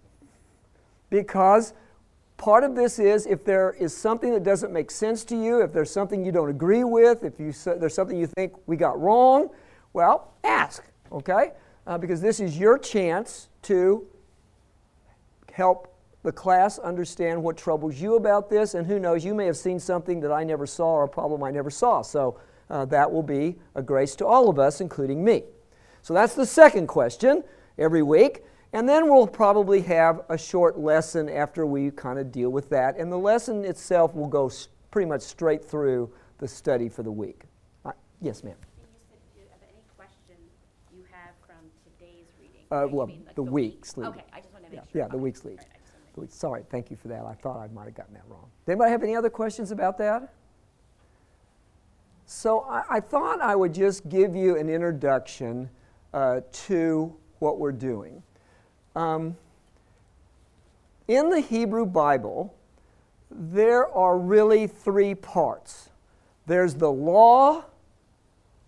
Because 1.11 1.73
part 2.37 2.64
of 2.64 2.75
this 2.75 2.99
is 2.99 3.26
if 3.26 3.45
there 3.45 3.73
is 3.79 3.97
something 3.97 4.33
that 4.33 4.43
doesn't 4.43 4.73
make 4.73 4.91
sense 4.91 5.25
to 5.25 5.37
you, 5.37 5.62
if 5.62 5.73
there's 5.73 5.91
something 5.91 6.25
you 6.25 6.33
don't 6.33 6.50
agree 6.50 6.85
with, 6.85 7.25
if 7.25 7.38
you, 7.38 7.53
there's 7.79 7.95
something 7.95 8.17
you 8.17 8.26
think 8.26 8.53
we 8.67 8.76
got 8.76 9.00
wrong, 9.00 9.49
well, 9.93 10.35
ask, 10.43 10.85
okay? 11.12 11.53
Uh, 11.87 11.99
because 11.99 12.21
this 12.21 12.41
is 12.41 12.59
your 12.59 12.79
chance 12.79 13.49
to 13.62 14.07
help 15.53 15.95
the 16.23 16.33
class 16.33 16.79
understand 16.79 17.43
what 17.43 17.57
troubles 17.57 18.00
you 18.00 18.17
about 18.17 18.49
this, 18.49 18.75
and 18.75 18.87
who 18.87 18.99
knows, 18.99 19.25
you 19.25 19.35
may 19.35 19.45
have 19.45 19.57
seen 19.57 19.79
something 19.79 20.21
that 20.21 20.33
I 20.33 20.43
never 20.43 20.67
saw 20.67 20.87
or 20.87 21.05
a 21.05 21.09
problem 21.09 21.43
I 21.43 21.50
never 21.50 21.71
saw. 21.71 22.03
So 22.03 22.41
uh, 22.71 22.87
that 22.87 23.12
will 23.12 23.23
be 23.23 23.57
a 23.75 23.83
grace 23.83 24.17
to 24.17 24.26
all 24.26 24.49
of 24.49 24.59
us, 24.59 24.81
including 24.81 25.23
me. 25.23 25.45
So 26.03 26.14
that's 26.14 26.35
the 26.35 26.47
second 26.47 26.87
question 26.87 27.45
every 27.79 28.03
week. 28.03 28.43
And 28.75 28.88
then 28.88 29.09
we'll 29.09 29.28
probably 29.28 29.81
have 29.83 30.23
a 30.28 30.37
short 30.37 30.81
lesson 30.81 31.28
after 31.28 31.64
we 31.64 31.93
kind 31.93 32.19
of 32.19 32.33
deal 32.33 32.50
with 32.50 32.69
that. 32.71 32.99
And 32.99 33.11
the 33.11 33.16
lesson 33.16 33.64
itself 33.64 34.14
will 34.14 34.26
go 34.26 34.50
pretty 34.90 35.09
much 35.09 35.23
straight 35.23 35.64
through 35.64 36.12
the 36.38 36.49
study 36.49 36.88
for 36.88 37.04
the 37.04 37.12
week. 37.12 37.45
Uh, 37.85 37.93
yes, 38.21 38.43
ma'am. 38.43 38.57
Uh, 42.71 42.88
well, 42.90 43.07
mean, 43.07 43.23
like 43.25 43.37
the, 43.37 43.45
the, 43.45 43.50
week's 43.52 43.97
week. 43.97 44.07
Okay, 44.07 44.25
I 44.33 44.40
just 44.40 44.52
want 44.52 44.64
to 44.64 44.71
make 44.71 44.81
yeah, 44.81 44.93
sure. 44.93 45.02
Yeah, 45.02 45.09
the 45.09 45.19
week's 45.19 45.45
lead. 45.45 45.61
Right, 46.16 46.33
Sorry, 46.33 46.64
thank 46.71 46.90
you 46.90 46.97
for 46.97 47.07
that. 47.07 47.25
I 47.25 47.35
thought 47.35 47.59
I 47.59 47.69
might 47.69 47.85
have 47.85 47.95
gotten 47.95 48.14
that 48.14 48.25
wrong. 48.28 48.49
Does 48.64 48.73
anybody 48.73 48.90
have 48.90 49.04
any 49.04 49.14
other 49.14 49.31
questions 49.31 49.71
about 49.71 49.97
that? 49.99 50.33
So 52.26 52.61
I, 52.62 52.83
I 52.90 53.00
thought 53.00 53.40
I 53.40 53.54
would 53.54 53.73
just 53.73 54.09
give 54.09 54.35
you 54.35 54.57
an 54.57 54.69
introduction 54.69 55.71
uh, 56.12 56.40
to 56.66 57.14
what 57.38 57.61
we're 57.61 57.71
doing. 57.71 58.21
Um, 58.95 59.37
in 61.09 61.31
the 61.31 61.41
Hebrew 61.41 61.87
Bible, 61.87 62.55
there 63.31 63.89
are 63.89 64.17
really 64.19 64.67
three 64.67 65.15
parts 65.15 65.91
there's 66.47 66.75
the 66.75 66.93
law, 66.93 67.65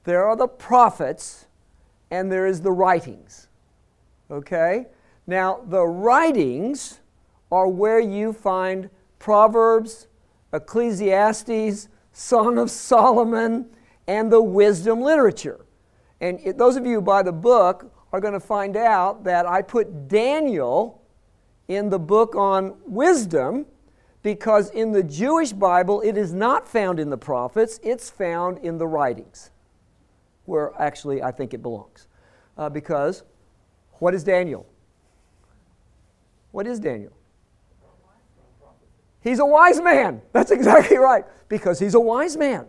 there 0.04 0.24
are 0.24 0.36
the 0.36 0.48
prophets, 0.48 1.46
and 2.10 2.32
there 2.32 2.46
is 2.46 2.62
the 2.62 2.72
writings. 2.72 3.48
Okay? 4.30 4.86
Now, 5.26 5.60
the 5.66 5.84
writings 5.84 7.00
are 7.52 7.68
where 7.68 8.00
you 8.00 8.32
find 8.32 8.88
Proverbs, 9.18 10.06
Ecclesiastes, 10.52 11.88
Song 12.12 12.56
of 12.56 12.70
Solomon, 12.70 13.66
and 14.06 14.32
the 14.32 14.42
wisdom 14.42 15.00
literature. 15.00 15.66
And 16.20 16.40
it, 16.44 16.56
those 16.56 16.76
of 16.76 16.86
you 16.86 16.94
who 16.94 17.00
buy 17.02 17.22
the 17.22 17.32
book 17.32 17.92
are 18.16 18.20
going 18.20 18.32
to 18.32 18.40
find 18.40 18.78
out 18.78 19.24
that 19.24 19.44
I 19.44 19.60
put 19.60 20.08
Daniel 20.08 21.02
in 21.68 21.90
the 21.90 21.98
book 21.98 22.34
on 22.34 22.74
wisdom 22.86 23.66
because 24.22 24.70
in 24.70 24.90
the 24.90 25.02
Jewish 25.02 25.52
Bible 25.52 26.00
it 26.00 26.16
is 26.16 26.32
not 26.32 26.66
found 26.66 26.98
in 26.98 27.10
the 27.10 27.18
prophets, 27.18 27.78
it's 27.82 28.08
found 28.08 28.56
in 28.64 28.78
the 28.78 28.86
writings, 28.86 29.50
where 30.46 30.72
actually 30.80 31.22
I 31.22 31.30
think 31.30 31.52
it 31.52 31.60
belongs. 31.60 32.08
Uh, 32.56 32.70
because 32.70 33.22
what 33.98 34.14
is 34.14 34.24
Daniel? 34.24 34.66
What 36.52 36.66
is 36.66 36.80
Daniel? 36.80 37.12
He's 39.20 39.40
a 39.40 39.46
wise 39.46 39.78
man. 39.78 40.22
That's 40.32 40.50
exactly 40.58 40.96
right, 40.96 41.24
because 41.50 41.78
he's 41.78 41.94
a 41.94 42.00
wise 42.00 42.38
man. 42.38 42.64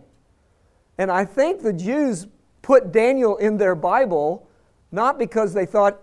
And 0.98 1.10
I 1.10 1.24
think 1.24 1.62
the 1.62 1.72
Jews 1.72 2.26
put 2.60 2.92
Daniel 2.92 3.38
in 3.38 3.56
their 3.56 3.74
Bible 3.74 4.47
not 4.90 5.18
because 5.18 5.54
they 5.54 5.66
thought 5.66 5.98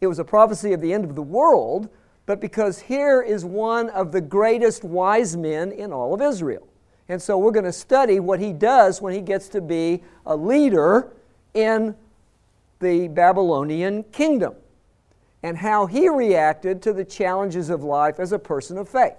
it 0.00 0.06
was 0.06 0.18
a 0.18 0.24
prophecy 0.24 0.72
of 0.72 0.80
the 0.80 0.92
end 0.92 1.04
of 1.04 1.14
the 1.14 1.22
world, 1.22 1.88
but 2.26 2.40
because 2.40 2.80
here 2.80 3.22
is 3.22 3.44
one 3.44 3.88
of 3.90 4.12
the 4.12 4.20
greatest 4.20 4.84
wise 4.84 5.36
men 5.36 5.72
in 5.72 5.92
all 5.92 6.12
of 6.12 6.20
Israel. 6.20 6.66
And 7.08 7.22
so 7.22 7.38
we're 7.38 7.52
going 7.52 7.64
to 7.64 7.72
study 7.72 8.18
what 8.18 8.40
he 8.40 8.52
does 8.52 9.00
when 9.00 9.14
he 9.14 9.20
gets 9.20 9.48
to 9.50 9.60
be 9.60 10.02
a 10.26 10.36
leader 10.36 11.12
in 11.54 11.94
the 12.80 13.08
Babylonian 13.08 14.02
kingdom 14.04 14.54
and 15.42 15.56
how 15.56 15.86
he 15.86 16.08
reacted 16.08 16.82
to 16.82 16.92
the 16.92 17.04
challenges 17.04 17.70
of 17.70 17.84
life 17.84 18.18
as 18.18 18.32
a 18.32 18.38
person 18.38 18.76
of 18.76 18.88
faith. 18.88 19.14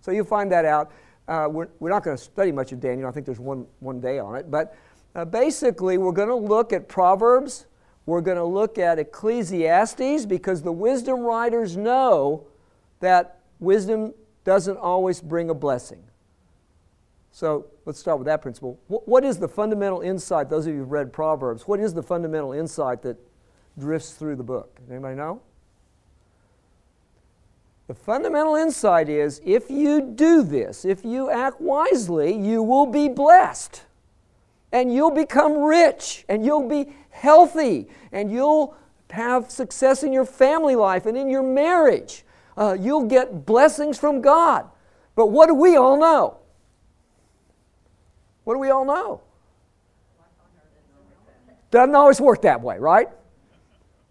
So 0.00 0.12
you'll 0.12 0.24
find 0.24 0.50
that 0.52 0.64
out. 0.64 0.92
Uh, 1.26 1.48
we're, 1.50 1.68
we're 1.80 1.90
not 1.90 2.04
going 2.04 2.16
to 2.16 2.22
study 2.22 2.52
much 2.52 2.72
of 2.72 2.80
Daniel. 2.80 3.08
I 3.08 3.12
think 3.12 3.26
there's 3.26 3.40
one, 3.40 3.66
one 3.80 4.00
day 4.00 4.18
on 4.18 4.36
it. 4.36 4.50
But 4.50 4.76
uh, 5.14 5.24
basically, 5.24 5.98
we're 5.98 6.12
going 6.12 6.28
to 6.28 6.34
look 6.34 6.72
at 6.72 6.88
Proverbs. 6.88 7.66
We're 8.06 8.20
going 8.20 8.36
to 8.36 8.44
look 8.44 8.78
at 8.78 8.98
Ecclesiastes 8.98 10.26
because 10.26 10.62
the 10.62 10.72
wisdom 10.72 11.20
writers 11.20 11.76
know 11.76 12.46
that 13.00 13.38
wisdom 13.60 14.14
doesn't 14.44 14.76
always 14.76 15.20
bring 15.20 15.50
a 15.50 15.54
blessing. 15.54 16.02
So 17.30 17.66
let's 17.86 17.98
start 17.98 18.18
with 18.18 18.26
that 18.26 18.42
principle. 18.42 18.78
What 18.88 19.24
is 19.24 19.38
the 19.38 19.48
fundamental 19.48 20.00
insight, 20.00 20.50
those 20.50 20.66
of 20.66 20.74
you 20.74 20.80
who've 20.80 20.90
read 20.90 21.12
Proverbs, 21.12 21.66
what 21.66 21.80
is 21.80 21.94
the 21.94 22.02
fundamental 22.02 22.52
insight 22.52 23.02
that 23.02 23.16
drifts 23.78 24.12
through 24.12 24.36
the 24.36 24.42
book? 24.42 24.80
Anybody 24.90 25.16
know? 25.16 25.40
The 27.86 27.94
fundamental 27.94 28.54
insight 28.54 29.08
is 29.08 29.40
if 29.44 29.70
you 29.70 30.00
do 30.00 30.42
this, 30.42 30.84
if 30.84 31.04
you 31.04 31.30
act 31.30 31.60
wisely, 31.60 32.34
you 32.34 32.62
will 32.62 32.86
be 32.86 33.08
blessed. 33.08 33.82
And 34.72 34.92
you'll 34.92 35.10
become 35.10 35.58
rich, 35.58 36.24
and 36.28 36.44
you'll 36.44 36.68
be 36.68 36.92
healthy, 37.10 37.88
and 38.10 38.32
you'll 38.32 38.74
have 39.10 39.50
success 39.50 40.02
in 40.02 40.12
your 40.12 40.24
family 40.24 40.74
life 40.74 41.04
and 41.04 41.16
in 41.16 41.28
your 41.28 41.42
marriage. 41.42 42.24
Uh, 42.56 42.76
you'll 42.78 43.06
get 43.06 43.44
blessings 43.44 43.98
from 43.98 44.22
God. 44.22 44.68
But 45.14 45.26
what 45.26 45.46
do 45.48 45.54
we 45.54 45.76
all 45.76 45.98
know? 45.98 46.38
What 48.44 48.54
do 48.54 48.60
we 48.60 48.70
all 48.70 48.84
know? 48.84 49.20
Doesn't 51.70 51.94
always 51.94 52.20
work 52.20 52.42
that 52.42 52.60
way, 52.60 52.78
right? 52.78 53.08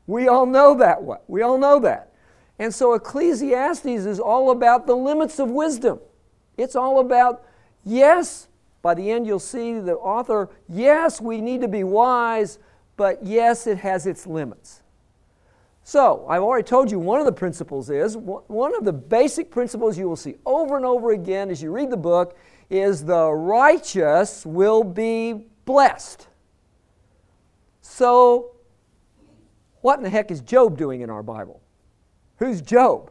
We 0.08 0.28
all 0.28 0.46
know 0.46 0.76
that 0.78 1.04
way. 1.04 1.18
We 1.28 1.42
all 1.42 1.58
know 1.58 1.80
that. 1.80 2.14
And 2.60 2.74
so 2.74 2.94
Ecclesiastes 2.94 3.86
is 3.86 4.20
all 4.20 4.52
about 4.52 4.86
the 4.86 4.96
limits 4.96 5.40
of 5.40 5.50
wisdom. 5.50 6.00
It's 6.58 6.76
all 6.76 7.00
about, 7.00 7.44
yes, 7.84 8.48
by 8.82 8.94
the 8.94 9.12
end 9.12 9.28
you'll 9.28 9.40
see 9.40 9.80
the 9.80 9.96
author, 9.96 10.50
yes, 10.68 11.22
we 11.22 11.42
need 11.42 11.62
to 11.62 11.68
be 11.68 11.84
wise, 11.84 12.60
but 12.98 13.24
yes, 13.24 13.68
it 13.68 13.80
has 13.80 14.08
its 14.08 14.26
limits. 14.26 14.82
So, 15.84 16.26
I've 16.30 16.44
already 16.44 16.64
told 16.64 16.92
you 16.92 17.00
one 17.00 17.20
of 17.20 17.26
the 17.26 17.32
principles 17.32 17.90
is, 17.90 18.16
one 18.16 18.76
of 18.76 18.86
the 18.86 18.94
basic 18.94 19.50
principles 19.50 19.98
you 19.98 20.08
will 20.08 20.16
see 20.16 20.36
over 20.46 20.78
and 20.78 20.86
over 20.86 21.12
again 21.12 21.50
as 21.50 21.62
you 21.62 21.72
read 21.72 21.90
the 21.90 21.98
book 21.98 22.38
is 22.70 23.04
the 23.04 23.32
righteous 23.32 24.46
will 24.46 24.84
be 24.84 25.46
blessed. 25.66 26.28
So, 27.82 28.56
what 29.82 29.98
in 29.98 30.04
the 30.04 30.10
heck 30.10 30.32
is 30.32 30.42
Job 30.42 30.78
doing 30.78 31.02
in 31.02 31.10
our 31.10 31.24
Bible? 31.24 31.62
Who's 32.38 32.62
Job? 32.62 33.11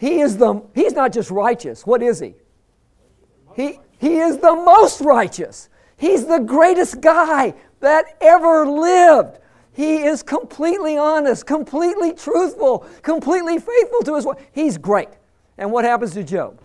He 0.00 0.22
is 0.22 0.38
the 0.38 0.62
he's 0.74 0.94
not 0.94 1.12
just 1.12 1.30
righteous. 1.30 1.86
What 1.86 2.02
is 2.02 2.20
he? 2.20 2.34
He 3.54 3.78
he 3.98 4.16
is 4.16 4.38
the 4.38 4.54
most 4.54 5.02
righteous. 5.02 5.68
He's 5.98 6.24
the 6.24 6.38
greatest 6.38 7.02
guy 7.02 7.52
that 7.80 8.16
ever 8.22 8.66
lived. 8.66 9.40
He 9.74 9.96
is 9.96 10.22
completely 10.22 10.96
honest, 10.96 11.44
completely 11.44 12.14
truthful, 12.14 12.86
completely 13.02 13.58
faithful 13.58 14.00
to 14.04 14.14
his 14.14 14.24
wife. 14.24 14.38
He's 14.52 14.78
great. 14.78 15.10
And 15.58 15.70
what 15.70 15.84
happens 15.84 16.14
to 16.14 16.24
Job? 16.24 16.58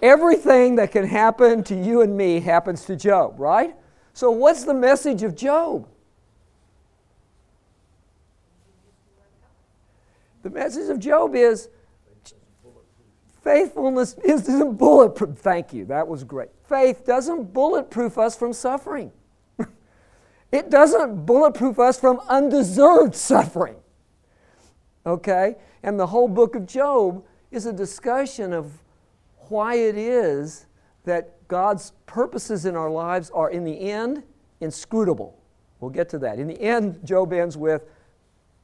Everything 0.00 0.76
that 0.76 0.92
can 0.92 1.04
happen 1.04 1.64
to 1.64 1.74
you 1.74 2.02
and 2.02 2.16
me 2.16 2.38
happens 2.38 2.84
to 2.84 2.94
Job, 2.94 3.34
right? 3.40 3.74
So, 4.12 4.30
what's 4.30 4.62
the 4.62 4.74
message 4.74 5.24
of 5.24 5.34
Job? 5.34 5.88
The 10.42 10.50
message 10.50 10.88
of 10.88 10.98
Job 10.98 11.34
is 11.34 11.68
faithfulness 13.42 14.16
isn't 14.24 14.76
bulletproof. 14.76 15.38
Thank 15.38 15.72
you, 15.72 15.84
that 15.86 16.06
was 16.06 16.24
great. 16.24 16.50
Faith 16.68 17.04
doesn't 17.04 17.52
bulletproof 17.52 18.18
us 18.18 18.36
from 18.36 18.52
suffering, 18.52 19.12
it 20.52 20.70
doesn't 20.70 21.26
bulletproof 21.26 21.78
us 21.78 21.98
from 21.98 22.20
undeserved 22.28 23.14
suffering. 23.14 23.76
Okay? 25.06 25.56
And 25.82 25.98
the 25.98 26.06
whole 26.06 26.28
book 26.28 26.54
of 26.54 26.66
Job 26.66 27.24
is 27.50 27.66
a 27.66 27.72
discussion 27.72 28.52
of 28.52 28.82
why 29.48 29.74
it 29.74 29.96
is 29.96 30.66
that 31.04 31.48
God's 31.48 31.92
purposes 32.06 32.66
in 32.66 32.76
our 32.76 32.90
lives 32.90 33.30
are, 33.30 33.50
in 33.50 33.64
the 33.64 33.90
end, 33.90 34.22
inscrutable. 34.60 35.38
We'll 35.80 35.90
get 35.90 36.08
to 36.10 36.18
that. 36.18 36.38
In 36.38 36.46
the 36.46 36.60
end, 36.60 37.00
Job 37.04 37.32
ends 37.32 37.56
with 37.56 37.82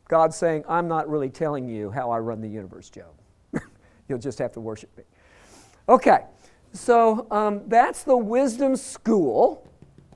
God 0.08 0.32
saying, 0.32 0.64
I'm 0.68 0.88
not 0.88 1.08
really 1.08 1.30
telling 1.30 1.68
you 1.68 1.90
how 1.90 2.10
I 2.10 2.18
run 2.18 2.40
the 2.40 2.48
universe, 2.48 2.90
Job. 2.90 3.12
You'll 4.08 4.18
just 4.18 4.38
have 4.38 4.52
to 4.52 4.60
worship 4.60 4.96
me. 4.96 5.04
Okay, 5.88 6.24
So 6.72 7.26
um, 7.30 7.62
that's 7.68 8.02
the 8.02 8.16
wisdom 8.16 8.76
school, 8.76 9.68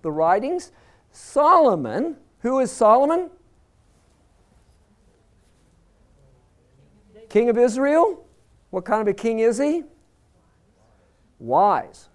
the 0.03 0.11
writings. 0.11 0.73
Solomon, 1.13 2.17
who 2.41 2.61
is 2.61 2.71
Solomon? 2.71 3.31
King 7.29 7.49
of 7.49 7.57
Israel. 7.57 8.27
What 8.71 8.85
kind 8.85 9.01
of 9.01 9.09
a 9.09 9.15
king 9.15 9.39
is 9.39 9.59
he? 9.59 9.85
Wise. 11.39 12.09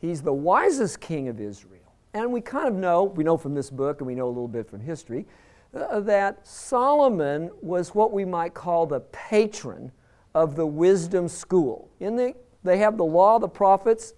He's 0.00 0.22
the 0.22 0.32
wisest 0.32 1.00
king 1.00 1.28
of 1.28 1.40
Israel. 1.40 1.92
And 2.14 2.32
we 2.32 2.40
kind 2.40 2.68
of 2.68 2.74
know, 2.74 3.04
we 3.04 3.24
know 3.24 3.36
from 3.36 3.54
this 3.54 3.70
book 3.70 4.00
and 4.00 4.06
we 4.06 4.14
know 4.14 4.26
a 4.26 4.28
little 4.28 4.48
bit 4.48 4.68
from 4.68 4.80
history, 4.80 5.26
Uh, 5.74 6.00
that 6.00 6.46
Solomon 6.46 7.50
was 7.60 7.94
what 7.94 8.10
we 8.12 8.24
might 8.24 8.54
call 8.54 8.86
the 8.86 9.00
patron 9.00 9.92
of 10.34 10.56
the 10.56 10.66
wisdom 10.66 11.28
school. 11.28 11.90
In 12.00 12.16
the, 12.16 12.34
they 12.64 12.78
have 12.78 12.96
the 12.96 13.04
law, 13.04 13.38
the 13.38 13.48
prophets, 13.48 14.14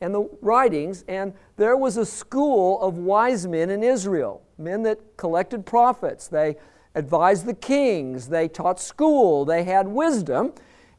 and 0.00 0.14
the 0.14 0.28
writings, 0.40 1.04
and 1.08 1.32
there 1.56 1.76
was 1.76 1.96
a 1.96 2.06
school 2.06 2.80
of 2.80 2.98
wise 2.98 3.46
men 3.46 3.70
in 3.70 3.82
Israel, 3.82 4.42
men 4.58 4.82
that 4.82 5.16
collected 5.16 5.64
prophets. 5.64 6.28
They 6.28 6.56
advised 6.94 7.46
the 7.46 7.54
kings, 7.54 8.28
they 8.28 8.48
taught 8.48 8.80
school, 8.80 9.44
they 9.44 9.64
had 9.64 9.88
wisdom, 9.88 10.52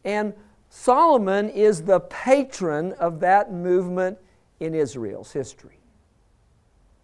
and 0.03 0.33
Solomon 0.69 1.49
is 1.49 1.83
the 1.83 2.01
patron 2.01 2.93
of 2.93 3.19
that 3.21 3.51
movement 3.51 4.17
in 4.59 4.75
Israel's 4.75 5.31
history. 5.31 5.79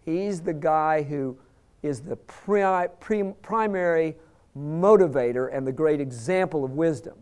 He's 0.04 0.42
the 0.42 0.54
guy 0.54 1.02
who 1.02 1.38
is 1.84 2.00
the 2.00 2.16
pri- 2.16 2.86
pri- 2.98 3.34
primary 3.42 4.16
motivator 4.56 5.54
and 5.54 5.66
the 5.66 5.72
great 5.72 6.00
example 6.00 6.64
of 6.64 6.72
wisdom, 6.72 7.14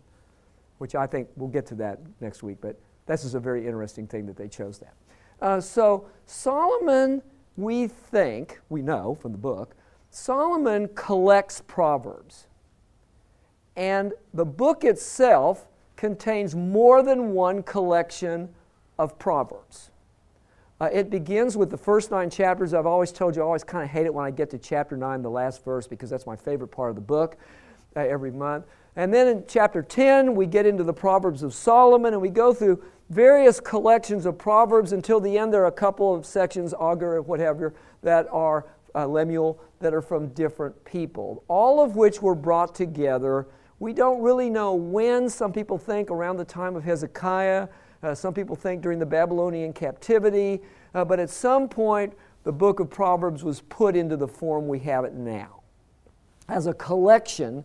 which 0.77 0.95
I 0.95 1.05
think 1.05 1.27
we'll 1.35 1.49
get 1.49 1.65
to 1.67 1.75
that 1.75 1.99
next 2.21 2.43
week, 2.43 2.57
but 2.61 2.79
this 3.05 3.25
is 3.25 3.35
a 3.35 3.39
very 3.39 3.65
interesting 3.65 4.07
thing 4.07 4.25
that 4.27 4.37
they 4.37 4.47
chose 4.47 4.79
that. 4.79 4.93
Uh, 5.41 5.59
so, 5.59 6.07
Solomon, 6.25 7.21
we 7.57 7.87
think, 7.87 8.61
we 8.69 8.81
know 8.81 9.15
from 9.15 9.33
the 9.33 9.37
book, 9.37 9.75
Solomon 10.09 10.87
collects 10.95 11.61
Proverbs. 11.67 12.47
And 13.75 14.13
the 14.33 14.45
book 14.45 14.85
itself 14.85 15.67
contains 15.97 16.55
more 16.55 17.03
than 17.03 17.33
one 17.33 17.63
collection 17.63 18.49
of 18.97 19.19
Proverbs. 19.19 19.89
Uh, 20.83 20.89
it 20.91 21.09
begins 21.09 21.55
with 21.55 21.69
the 21.69 21.77
first 21.77 22.11
nine 22.11 22.29
chapters. 22.29 22.73
I've 22.73 22.85
always 22.85 23.13
told 23.13 23.37
you, 23.37 23.41
I 23.41 23.45
always 23.45 23.63
kind 23.63 23.85
of 23.85 23.89
hate 23.89 24.05
it 24.05 24.13
when 24.13 24.25
I 24.25 24.31
get 24.31 24.49
to 24.49 24.57
chapter 24.57 24.97
nine, 24.97 25.21
the 25.21 25.29
last 25.29 25.63
verse, 25.63 25.87
because 25.87 26.09
that's 26.09 26.25
my 26.25 26.35
favorite 26.35 26.67
part 26.67 26.89
of 26.89 26.95
the 26.95 27.01
book 27.01 27.37
uh, 27.95 28.01
every 28.01 28.31
month. 28.31 28.65
And 28.97 29.13
then 29.13 29.29
in 29.29 29.45
chapter 29.47 29.81
10, 29.81 30.35
we 30.35 30.45
get 30.45 30.65
into 30.65 30.83
the 30.83 30.91
Proverbs 30.91 31.41
of 31.41 31.53
Solomon, 31.53 32.11
and 32.11 32.21
we 32.21 32.27
go 32.27 32.53
through 32.53 32.83
various 33.09 33.61
collections 33.61 34.25
of 34.25 34.37
Proverbs 34.37 34.91
until 34.91 35.21
the 35.21 35.37
end. 35.37 35.53
There 35.53 35.63
are 35.63 35.67
a 35.67 35.71
couple 35.71 36.13
of 36.13 36.25
sections, 36.25 36.73
Agur, 36.73 37.21
whatever, 37.21 37.73
that 38.01 38.27
are 38.29 38.65
uh, 38.93 39.07
Lemuel, 39.07 39.61
that 39.79 39.93
are 39.93 40.01
from 40.01 40.33
different 40.33 40.83
people, 40.83 41.45
all 41.47 41.81
of 41.81 41.95
which 41.95 42.21
were 42.21 42.35
brought 42.35 42.75
together. 42.75 43.47
We 43.79 43.93
don't 43.93 44.21
really 44.21 44.49
know 44.49 44.73
when. 44.73 45.29
Some 45.29 45.53
people 45.53 45.77
think 45.77 46.11
around 46.11 46.35
the 46.35 46.43
time 46.43 46.75
of 46.75 46.83
Hezekiah. 46.83 47.69
Uh, 48.03 48.13
some 48.13 48.33
people 48.33 48.55
think 48.55 48.81
during 48.81 48.99
the 48.99 49.05
Babylonian 49.05 49.71
captivity, 49.71 50.61
uh, 50.93 51.05
but 51.05 51.19
at 51.19 51.29
some 51.29 51.69
point, 51.69 52.13
the 52.43 52.51
book 52.51 52.81
of 52.81 52.89
Proverbs 52.89 53.43
was 53.43 53.61
put 53.61 53.95
into 53.95 54.17
the 54.17 54.27
form 54.27 54.67
we 54.67 54.79
have 54.79 55.05
it 55.05 55.13
now 55.13 55.61
as 56.49 56.67
a 56.67 56.73
collection 56.73 57.63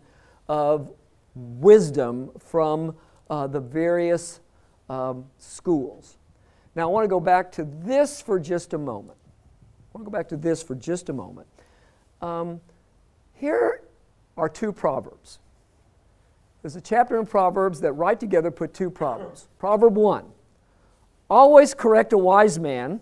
of 0.48 0.92
wisdom 1.34 2.30
from 2.38 2.94
uh, 3.28 3.46
the 3.48 3.60
various 3.60 4.40
um, 4.88 5.24
schools. 5.38 6.16
Now, 6.76 6.84
I 6.84 6.86
want 6.92 7.04
to 7.04 7.08
go 7.08 7.20
back 7.20 7.50
to 7.52 7.64
this 7.64 8.22
for 8.22 8.38
just 8.38 8.72
a 8.72 8.78
moment. 8.78 9.18
I 9.92 9.98
want 9.98 10.06
to 10.06 10.10
go 10.10 10.16
back 10.16 10.28
to 10.28 10.36
this 10.36 10.62
for 10.62 10.76
just 10.76 11.08
a 11.08 11.12
moment. 11.12 11.48
Um, 12.22 12.60
here 13.34 13.82
are 14.36 14.48
two 14.48 14.72
proverbs. 14.72 15.40
There's 16.62 16.76
a 16.76 16.80
chapter 16.80 17.18
in 17.18 17.26
Proverbs 17.26 17.80
that 17.80 17.92
right 17.92 18.18
together 18.18 18.50
put 18.50 18.74
two 18.74 18.90
proverbs. 18.90 19.48
Proverb 19.58 19.96
1 19.96 20.24
Always 21.30 21.74
correct 21.74 22.12
a 22.12 22.18
wise 22.18 22.58
man, 22.58 23.00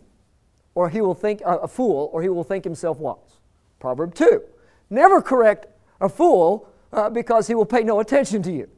or 0.75 0.89
he 0.89 1.01
will 1.01 1.15
think 1.15 1.43
uh, 1.45 1.59
a 1.59 1.69
fool, 1.69 2.11
or 2.13 2.23
he 2.23 2.29
will 2.29 2.45
think 2.45 2.65
himself 2.65 2.99
wise. 2.99 3.39
Proverb 3.79 4.15
2 4.15 4.43
Never 4.91 5.21
correct 5.21 5.67
a 6.01 6.09
fool 6.09 6.69
uh, 6.93 7.11
because 7.11 7.47
he 7.47 7.55
will 7.55 7.67
pay 7.67 7.83
no 7.83 8.01
attention 8.01 8.43
to 8.43 8.53
you. 8.53 8.69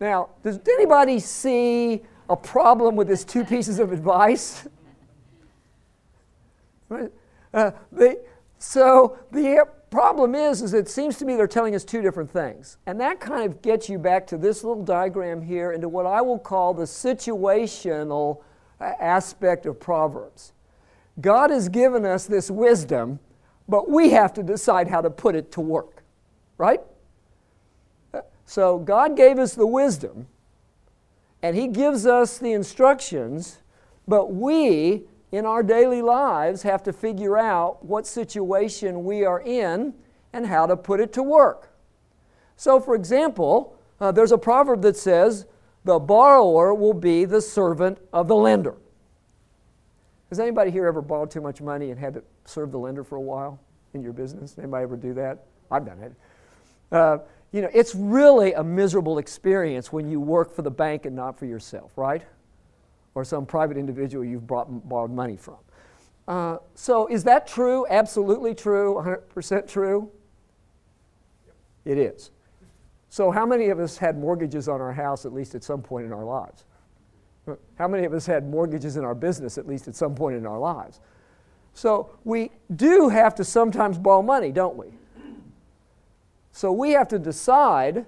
Now, 0.00 0.30
does 0.42 0.58
anybody 0.68 1.18
see 1.18 2.02
a 2.28 2.36
problem 2.36 2.96
with 2.96 3.08
these 3.08 3.24
two 3.24 3.44
pieces 3.54 3.78
of 3.78 3.92
advice? 3.92 4.66
uh, 7.52 7.70
they, 7.92 8.16
so 8.58 9.18
the 9.30 9.66
problem 9.90 10.34
is, 10.34 10.62
is 10.62 10.74
it 10.74 10.88
seems 10.88 11.18
to 11.18 11.24
me 11.24 11.36
they're 11.36 11.46
telling 11.46 11.74
us 11.74 11.84
two 11.84 12.02
different 12.02 12.30
things. 12.30 12.78
And 12.86 13.00
that 13.00 13.20
kind 13.20 13.44
of 13.44 13.62
gets 13.62 13.88
you 13.88 13.98
back 13.98 14.26
to 14.28 14.36
this 14.36 14.64
little 14.64 14.82
diagram 14.82 15.42
here 15.42 15.72
into 15.72 15.88
what 15.88 16.06
I 16.06 16.20
will 16.20 16.38
call 16.38 16.74
the 16.74 16.84
situational 16.84 18.42
aspect 18.80 19.66
of 19.66 19.80
Proverbs. 19.80 20.52
God 21.20 21.50
has 21.50 21.68
given 21.68 22.04
us 22.04 22.26
this 22.26 22.50
wisdom, 22.50 23.20
but 23.68 23.88
we 23.88 24.10
have 24.10 24.32
to 24.34 24.42
decide 24.42 24.88
how 24.88 25.00
to 25.00 25.10
put 25.10 25.34
it 25.34 25.52
to 25.52 25.60
work, 25.60 26.02
right? 26.58 26.80
So 28.44 28.78
God 28.78 29.16
gave 29.16 29.38
us 29.38 29.54
the 29.54 29.66
wisdom, 29.66 30.26
and 31.42 31.56
He 31.56 31.68
gives 31.68 32.06
us 32.06 32.38
the 32.38 32.52
instructions, 32.52 33.58
but 34.06 34.34
we, 34.34 35.04
in 35.32 35.46
our 35.46 35.62
daily 35.62 36.02
lives, 36.02 36.62
have 36.62 36.82
to 36.82 36.92
figure 36.92 37.38
out 37.38 37.84
what 37.84 38.06
situation 38.06 39.04
we 39.04 39.24
are 39.24 39.40
in 39.40 39.94
and 40.32 40.46
how 40.46 40.66
to 40.66 40.76
put 40.76 41.00
it 41.00 41.12
to 41.14 41.22
work. 41.22 41.70
So, 42.56 42.80
for 42.80 42.94
example, 42.94 43.76
uh, 44.00 44.12
there's 44.12 44.32
a 44.32 44.38
proverb 44.38 44.82
that 44.82 44.96
says, 44.96 45.46
the 45.84 45.98
borrower 45.98 46.74
will 46.74 46.94
be 46.94 47.24
the 47.24 47.40
servant 47.40 47.98
of 48.12 48.28
the 48.28 48.34
lender. 48.34 48.74
Has 50.30 50.40
anybody 50.40 50.70
here 50.70 50.86
ever 50.86 51.02
borrowed 51.02 51.30
too 51.30 51.40
much 51.40 51.60
money 51.60 51.90
and 51.90 52.00
had 52.00 52.14
to 52.14 52.24
serve 52.44 52.72
the 52.72 52.78
lender 52.78 53.04
for 53.04 53.16
a 53.16 53.20
while 53.20 53.60
in 53.92 54.02
your 54.02 54.12
business? 54.12 54.56
Anybody 54.58 54.82
ever 54.82 54.96
do 54.96 55.14
that? 55.14 55.44
I've 55.70 55.84
done 55.84 56.00
it. 56.00 56.12
Uh, 56.90 57.18
you 57.52 57.62
know, 57.62 57.70
it's 57.72 57.94
really 57.94 58.52
a 58.54 58.64
miserable 58.64 59.18
experience 59.18 59.92
when 59.92 60.08
you 60.08 60.18
work 60.18 60.52
for 60.52 60.62
the 60.62 60.70
bank 60.70 61.06
and 61.06 61.14
not 61.14 61.38
for 61.38 61.46
yourself, 61.46 61.92
right? 61.96 62.22
Or 63.14 63.24
some 63.24 63.46
private 63.46 63.76
individual 63.76 64.24
you've 64.24 64.46
brought, 64.46 64.66
borrowed 64.88 65.12
money 65.12 65.36
from. 65.36 65.58
Uh, 66.26 66.56
so, 66.74 67.06
is 67.06 67.22
that 67.24 67.46
true? 67.46 67.86
Absolutely 67.88 68.54
true? 68.54 68.94
100% 68.94 69.68
true? 69.68 70.10
It 71.84 71.98
is. 71.98 72.30
So, 73.14 73.30
how 73.30 73.46
many 73.46 73.68
of 73.68 73.78
us 73.78 73.96
had 73.96 74.18
mortgages 74.18 74.68
on 74.68 74.80
our 74.80 74.92
house 74.92 75.24
at 75.24 75.32
least 75.32 75.54
at 75.54 75.62
some 75.62 75.82
point 75.82 76.04
in 76.04 76.12
our 76.12 76.24
lives? 76.24 76.64
How 77.78 77.86
many 77.86 78.06
of 78.06 78.12
us 78.12 78.26
had 78.26 78.50
mortgages 78.50 78.96
in 78.96 79.04
our 79.04 79.14
business 79.14 79.56
at 79.56 79.68
least 79.68 79.86
at 79.86 79.94
some 79.94 80.16
point 80.16 80.34
in 80.34 80.44
our 80.44 80.58
lives? 80.58 80.98
So, 81.74 82.10
we 82.24 82.50
do 82.74 83.08
have 83.10 83.36
to 83.36 83.44
sometimes 83.44 83.98
borrow 83.98 84.20
money, 84.20 84.50
don't 84.50 84.76
we? 84.76 84.86
So, 86.50 86.72
we 86.72 86.90
have 86.90 87.06
to 87.06 87.20
decide 87.20 88.04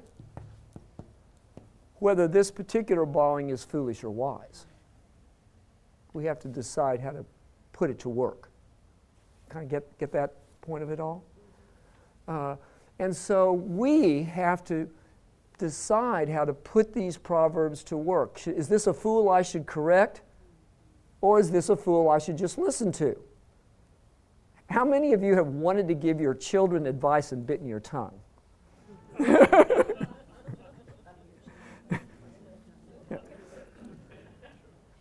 whether 2.01 2.27
this 2.27 2.51
particular 2.51 3.07
borrowing 3.07 3.51
is 3.51 3.63
foolish 3.63 4.03
or 4.03 4.11
wise. 4.11 4.67
We 6.15 6.25
have 6.25 6.41
to 6.41 6.49
decide 6.49 6.99
how 6.99 7.13
to 7.13 7.25
put 7.73 7.91
it 7.91 8.01
to 8.01 8.09
work. 8.09 8.51
Kind 9.51 9.67
of 9.67 9.71
get, 9.71 9.99
get 10.01 10.11
that 10.11 10.33
point 10.63 10.83
of 10.83 10.91
it 10.91 10.99
all? 10.99 11.23
Uh, 12.27 12.57
and 12.99 13.15
so 13.15 13.53
we 13.53 14.23
have 14.23 14.65
to 14.65 14.89
decide 15.59 16.29
how 16.29 16.45
to 16.45 16.53
put 16.53 16.93
these 16.93 17.17
proverbs 17.17 17.83
to 17.85 17.97
work. 17.97 18.47
Is 18.47 18.69
this 18.69 18.87
a 18.87 18.95
fool 18.95 19.29
I 19.29 19.43
should 19.43 19.67
correct? 19.67 20.23
Or 21.21 21.41
is 21.41 21.51
this 21.51 21.69
a 21.69 21.77
fool 21.77 22.11
I 22.11 22.19
should 22.19 22.37
just 22.37 22.59
listen 22.59 22.93
to? 22.93 23.17
How 24.69 24.85
many 24.85 25.13
of 25.13 25.23
you 25.23 25.35
have 25.35 25.47
wanted 25.47 25.89
to 25.89 25.95
give 25.95 26.21
your 26.21 26.35
children 26.35 26.87
advice 26.87 27.33
and 27.33 27.47
bitten 27.47 27.67
your 27.67 27.81
tongue? 27.81 28.19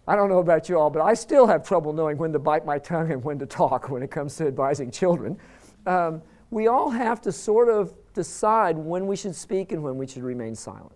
I 0.07 0.15
don't 0.15 0.29
know 0.29 0.37
about 0.37 0.69
you 0.69 0.77
all, 0.77 0.91
but 0.91 1.01
I 1.01 1.15
still 1.15 1.47
have 1.47 1.67
trouble 1.67 1.91
knowing 1.91 2.17
when 2.17 2.31
to 2.33 2.39
bite 2.39 2.63
my 2.63 2.77
tongue 2.77 3.11
and 3.11 3.23
when 3.23 3.39
to 3.39 3.47
talk 3.47 3.89
when 3.89 4.03
it 4.03 4.11
comes 4.11 4.35
to 4.37 4.45
advising 4.45 4.91
children. 4.91 5.37
Um, 5.87 6.21
we 6.55 6.67
all 6.67 6.89
have 6.89 7.19
to 7.19 7.33
sort 7.33 7.67
of 7.67 7.93
decide 8.13 8.77
when 8.77 9.07
we 9.07 9.17
should 9.17 9.35
speak 9.35 9.73
and 9.73 9.83
when 9.83 9.97
we 9.97 10.07
should 10.07 10.23
remain 10.23 10.55
silent, 10.55 10.95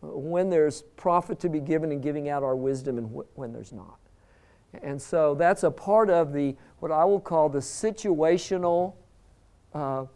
when 0.00 0.50
there's 0.50 0.82
profit 0.96 1.38
to 1.38 1.48
be 1.48 1.60
given 1.60 1.92
in 1.92 2.00
giving 2.00 2.28
out 2.28 2.42
our 2.42 2.56
wisdom 2.56 2.98
and 2.98 3.06
wh- 3.06 3.38
when 3.38 3.52
there's 3.52 3.72
not. 3.72 4.00
And 4.82 5.00
so 5.00 5.36
that's 5.36 5.62
a 5.62 5.70
part 5.70 6.10
of 6.10 6.32
the 6.32 6.56
what 6.80 6.90
I 6.90 7.04
will 7.04 7.20
call 7.20 7.48
the 7.48 7.60
situational 7.60 8.94
uh, 9.72 10.06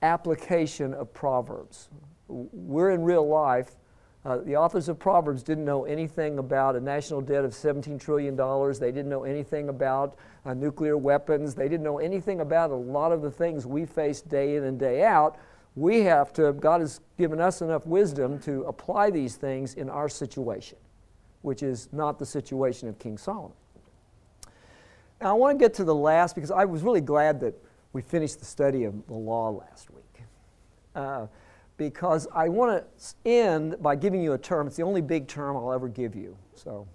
application 0.00 0.94
of 0.94 1.12
Proverbs. 1.12 1.90
We're 2.26 2.92
in 2.92 3.02
real 3.02 3.28
life 3.28 3.76
Uh, 4.24 4.38
the 4.38 4.56
authors 4.56 4.88
of 4.88 4.98
Proverbs 4.98 5.42
didn't 5.42 5.66
know 5.66 5.84
anything 5.84 6.38
about 6.38 6.76
a 6.76 6.80
national 6.80 7.20
debt 7.20 7.44
of 7.44 7.52
$17 7.52 8.00
trillion. 8.00 8.34
They 8.80 8.90
didn't 8.90 9.10
know 9.10 9.24
anything 9.24 9.68
about 9.68 10.16
uh, 10.46 10.54
nuclear 10.54 10.96
weapons. 10.96 11.54
They 11.54 11.68
didn't 11.68 11.82
know 11.82 11.98
anything 11.98 12.40
about 12.40 12.70
a 12.70 12.74
lot 12.74 13.12
of 13.12 13.20
the 13.20 13.30
things 13.30 13.66
we 13.66 13.84
face 13.84 14.22
day 14.22 14.56
in 14.56 14.64
and 14.64 14.78
day 14.78 15.04
out. 15.04 15.36
We 15.76 16.00
have 16.02 16.32
to, 16.34 16.52
God 16.54 16.80
has 16.80 17.00
given 17.18 17.38
us 17.38 17.60
enough 17.60 17.86
wisdom 17.86 18.38
to 18.40 18.62
apply 18.62 19.10
these 19.10 19.36
things 19.36 19.74
in 19.74 19.90
our 19.90 20.08
situation, 20.08 20.78
which 21.42 21.62
is 21.62 21.90
not 21.92 22.18
the 22.18 22.26
situation 22.26 22.88
of 22.88 22.98
King 22.98 23.18
Solomon. 23.18 23.52
Now, 25.20 25.30
I 25.30 25.32
want 25.34 25.58
to 25.58 25.62
get 25.62 25.74
to 25.74 25.84
the 25.84 25.94
last 25.94 26.34
because 26.34 26.50
I 26.50 26.64
was 26.64 26.82
really 26.82 27.00
glad 27.00 27.40
that 27.40 27.54
we 27.92 28.00
finished 28.00 28.38
the 28.38 28.46
study 28.46 28.84
of 28.84 29.06
the 29.06 29.14
law 29.14 29.50
last 29.50 29.90
week. 29.90 30.22
Uh, 30.94 31.26
because 31.76 32.28
I 32.34 32.48
want 32.48 32.82
to 32.82 33.14
end 33.28 33.82
by 33.82 33.96
giving 33.96 34.22
you 34.22 34.32
a 34.34 34.38
term. 34.38 34.66
It's 34.66 34.76
the 34.76 34.82
only 34.82 35.00
big 35.00 35.26
term 35.26 35.56
I'll 35.56 35.72
ever 35.72 35.88
give 35.88 36.14
you, 36.14 36.36
so 36.54 36.86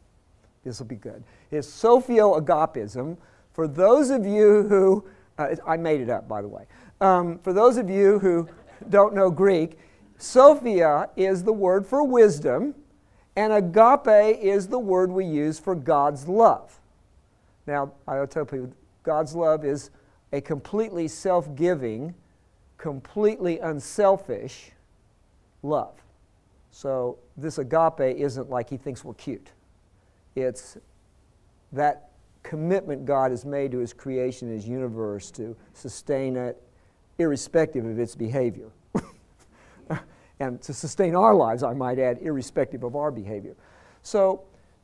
this 0.63 0.79
will 0.79 0.87
be 0.87 0.95
good. 0.95 1.23
It's 1.51 1.67
sophio-agapism. 1.67 3.17
For 3.53 3.67
those 3.67 4.09
of 4.09 4.25
you 4.25 4.63
who, 4.63 5.05
uh, 5.37 5.55
I 5.65 5.77
made 5.77 6.01
it 6.01 6.09
up, 6.09 6.27
by 6.27 6.41
the 6.41 6.47
way. 6.47 6.65
Um, 7.01 7.39
for 7.39 7.53
those 7.53 7.77
of 7.77 7.89
you 7.89 8.19
who 8.19 8.47
don't 8.89 9.13
know 9.13 9.29
Greek, 9.29 9.77
Sophia 10.17 11.09
is 11.15 11.43
the 11.43 11.53
word 11.53 11.85
for 11.85 12.03
wisdom, 12.03 12.75
and 13.35 13.53
agape 13.53 14.37
is 14.41 14.67
the 14.67 14.79
word 14.79 15.11
we 15.11 15.25
use 15.25 15.59
for 15.59 15.75
God's 15.75 16.27
love. 16.27 16.77
Now, 17.65 17.93
I'll 18.07 18.27
tell 18.27 18.45
people 18.45 18.73
God's 19.03 19.33
love 19.33 19.63
is 19.63 19.91
a 20.33 20.41
completely 20.41 21.07
self 21.07 21.55
giving, 21.55 22.13
completely 22.79 23.59
unselfish 23.59 24.71
love. 25.61 25.93
So 26.71 27.19
this 27.37 27.59
agape 27.59 28.17
isn't 28.17 28.49
like 28.49 28.69
he 28.69 28.77
thinks 28.77 29.03
we're 29.03 29.13
cute. 29.13 29.51
It's 30.35 30.77
that 31.73 32.09
commitment 32.41 33.05
God 33.05 33.31
has 33.31 33.45
made 33.45 33.71
to 33.73 33.79
his 33.79 33.93
creation, 33.93 34.49
his 34.49 34.67
universe, 34.67 35.29
to 35.31 35.55
sustain 35.73 36.35
it, 36.37 36.59
irrespective 37.17 37.85
of 37.85 37.99
its 37.99 38.15
behavior. 38.15 38.69
and 40.39 40.61
to 40.61 40.73
sustain 40.73 41.15
our 41.15 41.35
lives, 41.35 41.63
I 41.63 41.73
might 41.73 41.99
add, 41.99 42.19
irrespective 42.21 42.83
of 42.83 42.95
our 42.95 43.11
behavior. 43.11 43.55
So 44.03 44.43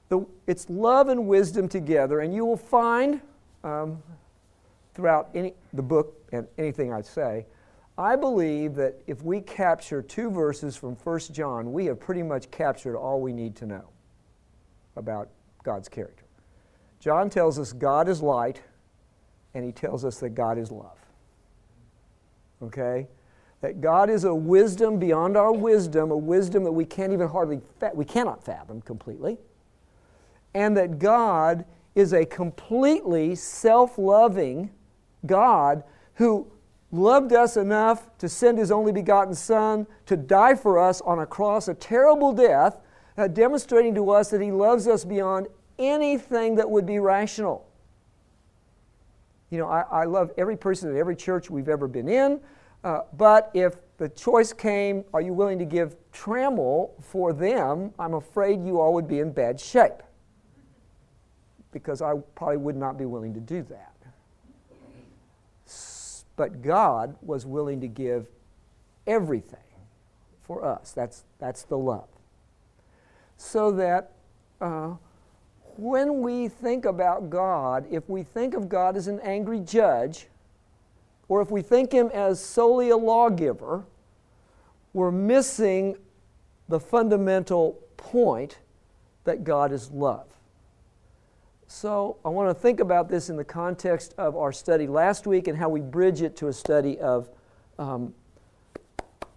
the, 0.09 0.25
it's 0.47 0.69
love 0.69 1.07
and 1.07 1.27
wisdom 1.27 1.69
together, 1.69 2.19
and 2.19 2.35
you 2.35 2.45
will 2.45 2.57
find 2.57 3.21
um, 3.63 4.03
throughout 4.93 5.29
any, 5.33 5.53
the 5.73 5.81
book 5.81 6.21
and 6.33 6.45
anything 6.57 6.91
I 6.91 7.01
say, 7.01 7.45
I 7.97 8.15
believe 8.15 8.75
that 8.75 8.95
if 9.07 9.23
we 9.23 9.39
capture 9.39 10.01
two 10.01 10.29
verses 10.29 10.75
from 10.75 10.95
1 10.95 11.19
John, 11.31 11.71
we 11.71 11.85
have 11.85 11.99
pretty 11.99 12.23
much 12.23 12.51
captured 12.51 12.97
all 12.97 13.21
we 13.21 13.31
need 13.31 13.55
to 13.57 13.65
know 13.65 13.85
about 14.97 15.29
God's 15.63 15.87
character. 15.87 16.25
John 16.99 17.29
tells 17.29 17.57
us 17.57 17.71
God 17.71 18.09
is 18.09 18.21
light, 18.21 18.61
and 19.53 19.63
he 19.63 19.71
tells 19.71 20.03
us 20.03 20.19
that 20.19 20.31
God 20.31 20.57
is 20.57 20.71
love. 20.71 20.97
Okay? 22.61 23.07
That 23.61 23.79
God 23.79 24.09
is 24.09 24.25
a 24.25 24.35
wisdom 24.35 24.99
beyond 24.99 25.37
our 25.37 25.53
wisdom, 25.53 26.11
a 26.11 26.17
wisdom 26.17 26.63
that 26.65 26.71
we 26.71 26.83
can't 26.83 27.13
even 27.13 27.29
hardly, 27.29 27.61
fa- 27.79 27.91
we 27.93 28.05
cannot 28.05 28.43
fathom 28.43 28.81
completely. 28.81 29.37
And 30.53 30.75
that 30.75 30.99
God 30.99 31.65
is 31.95 32.13
a 32.13 32.25
completely 32.25 33.35
self 33.35 33.97
loving 33.97 34.71
God 35.25 35.83
who 36.15 36.47
loved 36.97 37.33
us 37.33 37.57
enough 37.57 38.09
to 38.17 38.29
send 38.29 38.57
his 38.57 38.71
only 38.71 38.91
begotten 38.91 39.33
Son 39.33 39.85
to 40.05 40.17
die 40.17 40.55
for 40.55 40.79
us 40.79 41.01
on 41.01 41.19
a 41.19 41.25
cross, 41.25 41.67
a 41.67 41.73
terrible 41.73 42.33
death, 42.33 42.79
uh, 43.17 43.27
demonstrating 43.27 43.95
to 43.95 44.09
us 44.11 44.29
that 44.29 44.41
he 44.41 44.51
loves 44.51 44.87
us 44.87 45.05
beyond 45.05 45.47
anything 45.79 46.55
that 46.55 46.69
would 46.69 46.85
be 46.85 46.99
rational. 46.99 47.67
You 49.49 49.59
know, 49.59 49.67
I, 49.67 49.81
I 49.91 50.03
love 50.05 50.31
every 50.37 50.57
person 50.57 50.89
at 50.89 50.95
every 50.95 51.15
church 51.15 51.49
we've 51.49 51.69
ever 51.69 51.87
been 51.87 52.09
in, 52.09 52.39
uh, 52.83 53.01
but 53.13 53.51
if 53.53 53.75
the 53.97 54.09
choice 54.09 54.51
came, 54.51 55.05
are 55.13 55.21
you 55.21 55.33
willing 55.33 55.59
to 55.59 55.65
give 55.65 55.95
trammel 56.11 56.91
for 57.01 57.33
them, 57.33 57.93
I'm 57.97 58.15
afraid 58.15 58.63
you 58.63 58.79
all 58.79 58.93
would 58.93 59.07
be 59.07 59.19
in 59.19 59.31
bad 59.31 59.59
shape. 59.59 60.03
Because 61.71 62.01
I 62.01 62.13
probably 62.35 62.57
would 62.57 62.75
not 62.75 62.97
be 62.97 63.05
willing 63.05 63.33
to 63.33 63.39
do 63.39 63.63
that. 63.63 63.94
But 66.35 66.61
God 66.61 67.15
was 67.21 67.45
willing 67.45 67.81
to 67.81 67.87
give 67.87 68.27
everything 69.07 69.59
for 70.41 70.63
us. 70.63 70.91
That's, 70.91 71.23
that's 71.39 71.63
the 71.63 71.77
love. 71.77 72.07
So 73.37 73.71
that 73.71 74.11
uh, 74.61 74.95
when 75.77 76.21
we 76.21 76.47
think 76.47 76.85
about 76.85 77.29
God, 77.29 77.85
if 77.89 78.07
we 78.09 78.23
think 78.23 78.53
of 78.53 78.69
God 78.69 78.95
as 78.95 79.07
an 79.07 79.19
angry 79.21 79.59
judge, 79.59 80.27
or 81.27 81.41
if 81.41 81.51
we 81.51 81.61
think 81.61 81.91
Him 81.91 82.09
as 82.13 82.43
solely 82.43 82.89
a 82.89 82.97
lawgiver, 82.97 83.85
we're 84.93 85.11
missing 85.11 85.97
the 86.69 86.79
fundamental 86.79 87.79
point 87.97 88.59
that 89.25 89.43
God 89.43 89.71
is 89.71 89.91
love. 89.91 90.27
So 91.67 92.17
I 92.23 92.29
want 92.29 92.49
to 92.49 92.53
think 92.53 92.79
about 92.79 93.09
this 93.09 93.29
in 93.29 93.37
the 93.37 93.43
context 93.43 94.13
of 94.17 94.35
our 94.35 94.51
study 94.51 94.87
last 94.87 95.25
week 95.25 95.47
and 95.47 95.57
how 95.57 95.69
we 95.69 95.81
bridge 95.81 96.21
it 96.21 96.35
to 96.37 96.47
a 96.47 96.53
study 96.53 96.99
of 96.99 97.29
um, 97.79 98.13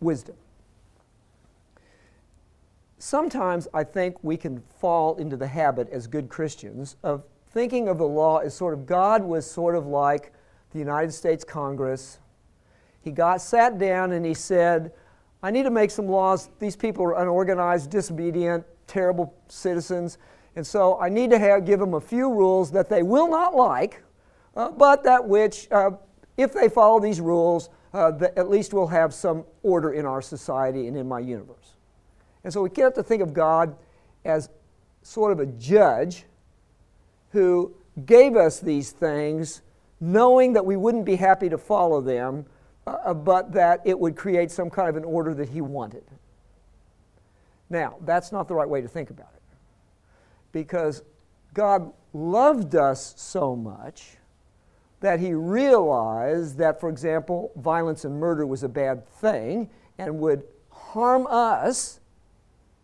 wisdom. 0.01 0.37
Sometimes 2.99 3.69
I 3.73 3.85
think 3.85 4.17
we 4.23 4.37
can 4.37 4.61
fall 4.81 5.17
into 5.17 5.37
the 5.37 5.47
habit 5.47 5.89
as 5.91 6.07
good 6.07 6.29
Christians 6.29 6.97
of 7.03 7.25
thinking 7.51 7.89
of 7.89 7.99
the 7.99 8.07
law 8.07 8.39
as 8.39 8.55
sort 8.55 8.75
of 8.75 8.87
God 8.87 9.23
was 9.23 9.49
sort 9.51 9.75
of 9.75 9.87
like 9.87 10.33
the 10.73 10.79
United 10.79 11.13
States 11.13 11.45
Congress. 11.45 12.19
He 13.01 13.11
got 13.11 13.41
sat 13.41 13.79
down 13.79 14.13
and 14.13 14.27
he 14.27 14.35
said, 14.35 14.93
I 15.43 15.51
need 15.51 15.63
to 15.63 15.71
make 15.71 15.91
some 15.91 16.09
laws. 16.09 16.51
These 16.59 16.77
people 16.77 17.05
are 17.05 17.23
unorganized, 17.23 17.91
disobedient, 17.91 18.65
terrible 18.87 19.35
citizens. 19.47 20.19
And 20.59 20.67
so 20.67 20.99
I 20.99 21.09
need 21.09 21.31
to 21.31 21.39
have, 21.39 21.65
give 21.65 21.79
them 21.79 21.95
a 21.95 22.01
few 22.01 22.35
rules 22.35 22.73
that 22.73 22.89
they 22.89 23.05
will 23.05 23.29
not 23.29 23.55
like, 23.55 24.03
uh, 24.57 24.73
but 24.73 25.05
that 25.05 25.25
which, 25.25 25.69
uh, 25.71 25.93
if 26.37 26.53
they 26.53 26.69
follow 26.69 26.99
these 26.99 27.21
rules, 27.21 27.69
uh, 27.95 28.11
at 28.37 28.51
least 28.51 28.75
we'll 28.75 28.89
have 28.89 29.15
some 29.15 29.45
order 29.63 29.93
in 29.93 30.05
our 30.05 30.21
society 30.21 30.89
and 30.89 30.97
in 30.97 31.07
my 31.07 31.21
universe. 31.21 31.75
And 32.43 32.53
so 32.53 32.61
we 32.61 32.71
get 32.71 32.97
to 32.97 33.05
think 33.05 33.23
of 33.23 33.33
God 33.33 33.77
as 34.25 34.51
sort 35.03 35.31
of 35.31 35.39
a 35.39 35.47
judge 35.47 36.25
who 37.31 37.73
gave 38.05 38.35
us 38.35 38.59
these 38.59 38.91
things 38.91 39.63
knowing 40.01 40.55
that 40.55 40.67
we 40.67 40.77
wouldn't 40.77 41.05
be 41.05 41.15
happy 41.15 41.49
to 41.51 41.57
follow 41.57 42.01
them, 42.01 42.47
uh, 42.85 42.97
uh, 43.05 43.15
but 43.15 43.53
that 43.53 43.81
it 43.85 43.97
would 43.97 44.17
create 44.17 44.51
some 44.51 44.71
kind 44.71 44.89
of 44.89 44.97
an 44.97 45.05
order 45.05 45.35
that 45.35 45.51
he 45.51 45.61
wanted. 45.61 46.03
Now, 47.71 47.99
that's 48.01 48.33
not 48.33 48.49
the 48.49 48.57
right 48.57 48.69
way 48.69 48.81
to 48.81 48.89
think 48.89 49.11
about 49.11 49.29
it 49.35 49.38
because 50.53 51.03
God 51.55 51.93
loved 52.13 52.75
us 52.75 53.15
so 53.17 53.55
much 53.55 54.17
that 55.01 55.21
he 55.21 55.33
realized 55.33 56.59
that, 56.59 56.81
for 56.81 56.89
example, 56.89 57.53
violence 57.57 58.05
and 58.05 58.19
murder 58.19 58.47
was 58.47 58.63
a 58.63 58.69
bad 58.69 59.07
thing 59.09 59.71
and 59.99 60.19
would 60.19 60.43
harm 60.71 61.27
us 61.29 62.01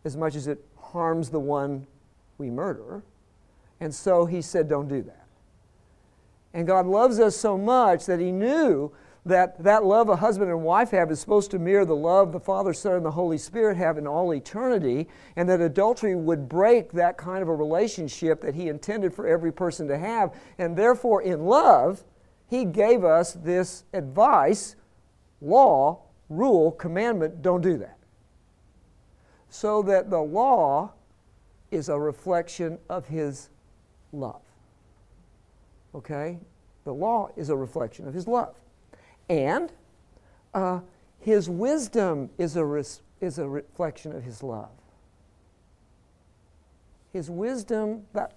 as 0.05 0.17
much 0.17 0.35
as 0.35 0.47
it 0.47 0.65
harms 0.77 1.31
the 1.31 1.41
one 1.41 1.87
we 2.39 2.51
murder. 2.51 3.03
And 3.81 3.95
so 3.95 4.27
he 4.27 4.43
said, 4.43 4.69
Don't 4.69 4.89
do 4.89 5.03
that. 5.03 5.27
And 6.53 6.67
God 6.67 6.87
loves 6.87 7.19
us 7.19 7.37
so 7.37 7.59
much 7.59 8.07
that 8.07 8.21
he 8.21 8.31
knew 8.31 8.93
that 9.27 9.63
that 9.63 9.85
love 9.85 10.09
a 10.09 10.17
husband 10.17 10.51
and 10.51 10.63
wife 10.63 10.91
have 10.91 11.11
is 11.11 11.19
supposed 11.19 11.51
to 11.51 11.59
mirror 11.59 11.85
the 11.85 11.97
love 11.97 12.33
the 12.33 12.41
Father, 12.41 12.75
Son, 12.75 12.97
and 12.97 13.05
the 13.05 13.11
Holy 13.11 13.39
Spirit 13.39 13.77
have 13.77 13.97
in 13.97 14.07
all 14.07 14.35
eternity, 14.35 15.09
and 15.37 15.49
that 15.49 15.61
adultery 15.61 16.15
would 16.15 16.49
break 16.49 16.93
that 16.93 17.17
kind 17.17 17.43
of 17.43 17.49
a 17.49 17.55
relationship 17.55 18.43
that 18.43 18.55
He 18.55 18.69
intended 18.69 19.15
for 19.15 19.27
every 19.27 19.53
person 19.53 19.89
to 19.89 19.97
have. 19.97 20.35
And 20.59 20.77
therefore, 20.77 21.23
in 21.23 21.47
love, 21.47 22.05
He 22.49 22.67
gave 22.67 23.03
us 23.03 23.33
this 23.33 23.85
advice 23.95 24.77
law, 25.41 26.03
rule, 26.29 26.73
commandment 26.73 27.41
don't 27.41 27.63
do 27.63 27.79
that. 27.79 27.99
So 29.49 29.83
that 29.83 30.11
the 30.11 30.21
law 30.21 30.93
is 31.71 31.89
a 31.89 31.99
reflection 31.99 32.79
of 32.91 33.07
His 33.07 33.49
love. 34.13 34.43
Okay? 35.95 36.41
The 36.85 36.93
law 36.93 37.31
is 37.37 37.49
a 37.49 37.57
reflection 37.57 38.07
of 38.07 38.13
His 38.13 38.29
love. 38.29 38.55
And 39.29 39.73
uh, 40.53 40.81
his 41.21 41.49
wisdom 41.49 42.31
is 42.39 42.57
a, 42.57 42.65
res- 42.65 43.03
is 43.21 43.39
a 43.39 43.49
reflection 43.49 44.15
of 44.15 44.23
his 44.23 44.43
love. 44.43 44.71
His 47.13 47.31
wisdom, 47.31 48.03
that 48.13 48.35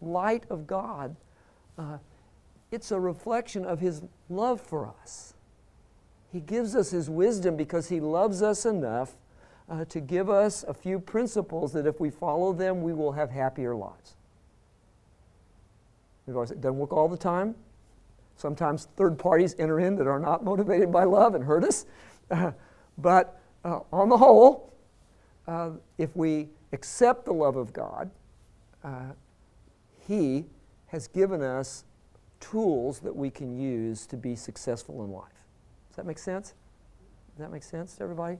light 0.00 0.44
of 0.50 0.66
God, 0.66 1.16
uh, 1.78 1.98
it's 2.70 2.90
a 2.90 2.98
reflection 2.98 3.64
of 3.64 3.80
his 3.80 4.02
love 4.28 4.60
for 4.60 4.92
us. 5.02 5.34
He 6.32 6.40
gives 6.40 6.74
us 6.74 6.90
his 6.90 7.08
wisdom 7.08 7.56
because 7.56 7.88
he 7.88 8.00
loves 8.00 8.42
us 8.42 8.66
enough 8.66 9.16
uh, 9.68 9.84
to 9.86 10.00
give 10.00 10.28
us 10.28 10.64
a 10.66 10.74
few 10.74 10.98
principles 10.98 11.72
that 11.72 11.86
if 11.86 12.00
we 12.00 12.10
follow 12.10 12.52
them, 12.52 12.82
we 12.82 12.92
will 12.92 13.12
have 13.12 13.30
happier 13.30 13.74
lives. 13.74 14.16
It 16.26 16.32
doesn't 16.32 16.76
work 16.76 16.92
all 16.92 17.08
the 17.08 17.16
time. 17.16 17.54
Sometimes 18.36 18.88
third 18.96 19.18
parties 19.18 19.54
enter 19.58 19.80
in 19.80 19.96
that 19.96 20.06
are 20.06 20.18
not 20.18 20.44
motivated 20.44 20.90
by 20.90 21.04
love 21.04 21.34
and 21.34 21.44
hurt 21.44 21.64
us. 21.64 21.86
Uh, 22.30 22.52
but 22.98 23.40
uh, 23.64 23.80
on 23.92 24.08
the 24.08 24.16
whole, 24.16 24.72
uh, 25.46 25.70
if 25.98 26.14
we 26.16 26.48
accept 26.72 27.24
the 27.24 27.32
love 27.32 27.56
of 27.56 27.72
God, 27.72 28.10
uh, 28.82 29.12
He 30.06 30.46
has 30.86 31.08
given 31.08 31.42
us 31.42 31.84
tools 32.40 33.00
that 33.00 33.14
we 33.14 33.30
can 33.30 33.58
use 33.58 34.06
to 34.06 34.16
be 34.16 34.36
successful 34.36 35.04
in 35.04 35.10
life. 35.10 35.32
Does 35.88 35.96
that 35.96 36.06
make 36.06 36.18
sense? 36.18 36.54
Does 37.34 37.38
that 37.38 37.52
make 37.52 37.62
sense 37.62 37.96
to 37.96 38.02
everybody? 38.02 38.38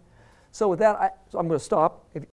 So 0.53 0.69
with 0.69 0.79
that, 0.79 0.97
I, 0.97 1.11
I'm 1.37 1.49
going 1.49 1.59
to 1.59 1.65
stop. 1.65 2.07
If, 2.15 2.23